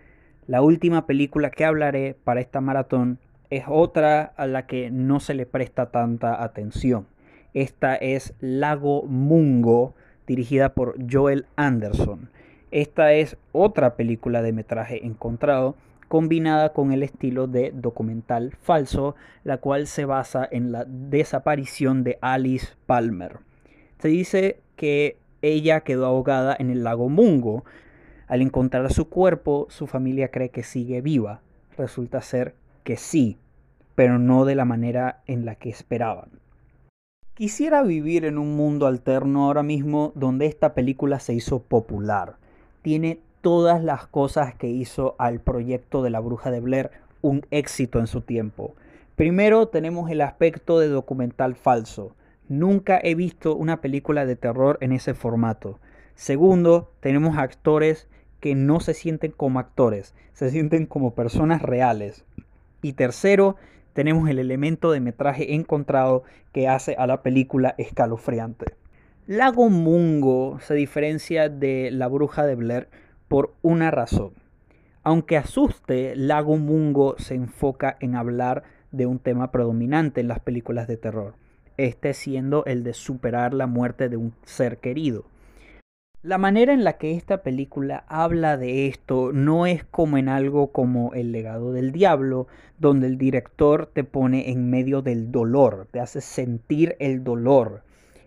la 0.47 0.63
última 0.63 1.05
película 1.05 1.51
que 1.51 1.65
hablaré 1.65 2.17
para 2.23 2.41
esta 2.41 2.61
maratón 2.61 3.19
es 3.51 3.65
otra 3.67 4.23
a 4.37 4.47
la 4.47 4.67
que 4.67 4.93
no 4.93 5.19
se 5.19 5.35
le 5.35 5.47
presta 5.47 5.91
tanta 5.91 6.41
atención. 6.45 7.09
Esta 7.55 7.97
es 7.97 8.35
Lago 8.39 9.03
Mungo, 9.03 9.97
dirigida 10.29 10.75
por 10.75 10.95
Joel 11.11 11.47
Anderson. 11.57 12.31
Esta 12.71 13.13
es 13.15 13.37
otra 13.51 13.97
película 13.97 14.43
de 14.43 14.53
metraje 14.53 15.05
encontrado 15.05 15.75
combinada 16.09 16.73
con 16.73 16.93
el 16.93 17.03
estilo 17.03 17.47
de 17.47 17.73
documental 17.73 18.57
falso, 18.63 19.15
la 19.43 19.59
cual 19.59 19.87
se 19.87 20.05
basa 20.05 20.49
en 20.51 20.73
la 20.73 20.85
desaparición 20.85 22.05
de 22.05 22.19
Alice 22.21 22.69
Palmer. 22.87 23.39
Se 23.99 24.09
dice 24.09 24.61
que 24.77 25.17
ella 25.43 25.81
quedó 25.81 26.07
ahogada 26.07 26.57
en 26.59 26.71
el 26.71 26.85
lago 26.85 27.09
Mungo. 27.09 27.65
Al 28.27 28.43
encontrar 28.43 28.93
su 28.93 29.09
cuerpo, 29.09 29.67
su 29.69 29.87
familia 29.87 30.29
cree 30.31 30.49
que 30.49 30.63
sigue 30.63 31.01
viva. 31.01 31.41
Resulta 31.77 32.23
ser 32.23 32.55
que 32.83 32.97
sí, 32.97 33.37
pero 33.95 34.19
no 34.19 34.45
de 34.45 34.55
la 34.55 34.65
manera 34.65 35.23
en 35.27 35.45
la 35.45 35.55
que 35.57 35.71
esperaban. 35.71 36.31
Quisiera 37.35 37.83
vivir 37.83 38.25
en 38.25 38.39
un 38.39 38.57
mundo 38.57 38.87
alterno 38.87 39.47
ahora 39.47 39.63
mismo 39.63 40.13
donde 40.15 40.47
esta 40.47 40.73
película 40.73 41.19
se 41.19 41.35
hizo 41.35 41.63
popular. 41.63 42.37
Tiene 42.83 43.19
todas 43.45 43.85
las 43.85 44.07
cosas 44.07 44.55
que 44.55 44.69
hizo 44.69 45.17
al 45.19 45.39
proyecto 45.39 46.03
de 46.03 46.09
la 46.09 46.19
bruja 46.21 46.51
de 46.51 46.61
Blair 46.61 46.91
un 47.21 47.45
éxito 47.51 48.01
en 48.01 48.07
su 48.07 48.23
tiempo. 48.23 48.75
Primero 49.17 49.69
tenemos 49.69 50.11
el 50.11 50.23
aspecto 50.23 50.81
de 50.81 50.89
documental 50.89 51.55
falso. 51.55 52.17
Nunca 52.49 52.99
he 53.03 53.15
visto 53.15 53.55
una 53.55 53.83
película 53.83 54.25
de 54.25 54.35
terror 54.35 54.79
en 54.81 54.93
ese 54.93 55.13
formato. 55.13 55.79
Segundo, 56.15 56.91
tenemos 57.01 57.37
actores 57.37 58.09
que 58.41 58.55
no 58.55 58.81
se 58.81 58.95
sienten 58.95 59.33
como 59.33 59.59
actores, 59.59 60.15
se 60.33 60.49
sienten 60.49 60.87
como 60.87 61.15
personas 61.15 61.61
reales. 61.61 62.25
Y 62.81 62.95
tercero, 62.95 63.57
tenemos 63.93 64.31
el 64.31 64.39
elemento 64.39 64.91
de 64.91 65.01
metraje 65.01 65.55
encontrado 65.55 66.23
que 66.55 66.67
hace 66.67 66.95
a 66.99 67.07
la 67.07 67.21
película 67.21 67.75
escalofriante. 67.77 68.73
Lago 69.27 69.69
Mungo 69.69 70.61
se 70.61 70.73
diferencia 70.73 71.51
de 71.51 71.91
La 71.91 72.09
Bruja 72.09 72.47
de 72.47 72.55
Blair 72.55 72.89
por 73.35 73.53
una 73.63 73.91
razón. 73.91 74.31
Aunque 75.03 75.37
asuste, 75.37 76.15
Lago 76.15 76.57
Mungo 76.57 77.17
se 77.19 77.35
enfoca 77.35 77.97
en 77.99 78.15
hablar 78.15 78.63
de 78.93 79.07
un 79.07 79.19
tema 79.19 79.51
predominante 79.51 80.21
en 80.21 80.29
las 80.29 80.39
películas 80.39 80.87
de 80.87 80.99
terror, 80.99 81.35
este 81.77 82.15
siendo 82.15 82.65
el 82.65 82.85
de 82.85 82.95
superar 82.95 83.53
la 83.53 83.67
muerte 83.67 84.09
de 84.09 84.17
un 84.17 84.35
ser 84.45 84.79
querido. 84.79 85.25
La 86.23 86.39
manera 86.39 86.73
en 86.73 86.85
la 86.85 86.93
que 86.93 87.17
esta 87.17 87.43
película 87.43 88.05
habla 88.07 88.57
de 88.57 88.87
esto 88.87 89.33
no 89.33 89.67
es 89.67 89.83
como 89.83 90.17
en 90.17 90.29
algo 90.29 90.71
como 90.71 91.13
El 91.13 91.33
legado 91.33 91.73
del 91.73 91.91
diablo, 91.91 92.47
donde 92.79 93.09
el 93.09 93.19
director 93.19 93.91
te 93.93 94.05
pone 94.05 94.53
en 94.53 94.71
medio 94.71 95.03
del 95.03 95.33
dolor, 95.33 95.89
te 95.91 95.99
hace 95.99 96.21
sentir 96.21 96.95
el 97.01 97.25
dolor. 97.25 97.83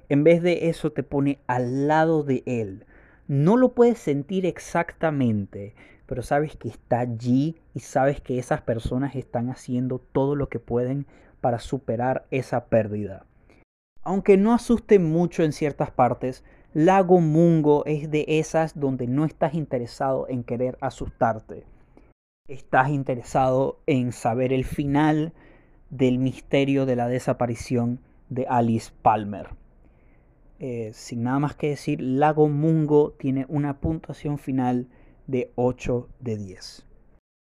En 0.09 0.25
vez 0.25 0.41
de 0.41 0.67
eso 0.67 0.91
te 0.91 1.03
pone 1.03 1.39
al 1.47 1.87
lado 1.87 2.23
de 2.23 2.43
él, 2.45 2.83
no 3.27 3.57
lo 3.57 3.73
puedes 3.73 3.99
sentir 3.99 4.45
exactamente, 4.45 5.75
pero 6.05 6.23
sabes 6.23 6.55
que 6.55 6.69
está 6.69 6.99
allí 7.01 7.57
y 7.73 7.81
sabes 7.81 8.21
que 8.21 8.39
esas 8.39 8.61
personas 8.61 9.15
están 9.15 9.49
haciendo 9.49 9.99
todo 9.99 10.35
lo 10.35 10.49
que 10.49 10.59
pueden 10.59 11.05
para 11.41 11.59
superar 11.59 12.25
esa 12.31 12.65
pérdida. 12.65 13.25
Aunque 14.03 14.37
no 14.37 14.53
asuste 14.53 14.99
mucho 14.99 15.43
en 15.43 15.51
ciertas 15.51 15.91
partes, 15.91 16.43
Lago 16.73 17.19
Mungo 17.19 17.83
es 17.85 18.09
de 18.09 18.23
esas 18.27 18.79
donde 18.79 19.07
no 19.07 19.25
estás 19.25 19.53
interesado 19.53 20.27
en 20.29 20.43
querer 20.43 20.77
asustarte. 20.79 21.65
Estás 22.47 22.89
interesado 22.89 23.79
en 23.87 24.13
saber 24.13 24.53
el 24.53 24.63
final 24.63 25.33
del 25.89 26.19
misterio 26.19 26.85
de 26.85 26.95
la 26.95 27.09
desaparición 27.09 27.99
de 28.29 28.47
Alice 28.47 28.91
Palmer. 29.01 29.49
Eh, 30.59 30.91
sin 30.93 31.23
nada 31.23 31.39
más 31.39 31.55
que 31.55 31.69
decir, 31.69 32.01
Lago 32.01 32.49
Mungo 32.49 33.13
tiene 33.19 33.45
una 33.47 33.79
puntuación 33.79 34.37
final 34.37 34.87
de 35.27 35.51
8 35.55 36.09
de 36.19 36.37
10. 36.37 36.87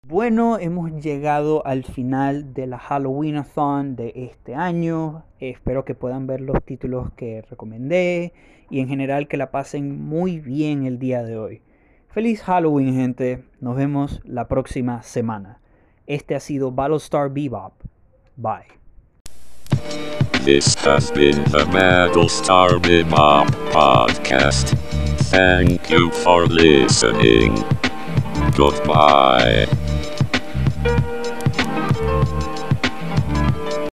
Bueno, 0.06 0.58
hemos 0.58 0.90
llegado 1.02 1.64
al 1.66 1.84
final 1.84 2.52
de 2.54 2.66
la 2.66 2.78
Halloween-a-thon 2.78 3.96
de 3.96 4.12
este 4.14 4.54
año. 4.54 5.24
Espero 5.38 5.84
que 5.84 5.94
puedan 5.94 6.26
ver 6.26 6.40
los 6.40 6.62
títulos 6.64 7.12
que 7.12 7.42
recomendé 7.42 8.32
y 8.70 8.80
en 8.80 8.88
general 8.88 9.28
que 9.28 9.36
la 9.36 9.50
pasen 9.50 10.00
muy 10.00 10.40
bien 10.40 10.84
el 10.86 10.98
día 10.98 11.22
de 11.22 11.38
hoy. 11.38 11.62
Feliz 12.08 12.42
Halloween, 12.42 12.94
gente. 12.94 13.44
Nos 13.60 13.76
vemos 13.76 14.20
la 14.24 14.48
próxima 14.48 15.02
semana. 15.02 15.60
Este 16.06 16.34
ha 16.34 16.40
sido 16.40 16.72
Battlestar 16.72 17.30
Bebop. 17.30 17.74
Bye. 18.36 18.79
This 20.44 20.74
has 20.76 21.10
been 21.10 21.36
the 21.50 21.66
Battlestar 21.66 22.80
Bebop 22.80 23.48
podcast. 23.72 24.76
Thank 25.28 25.90
you 25.90 26.10
for 26.10 26.46
listening. 26.46 27.54
Goodbye. 28.56 29.66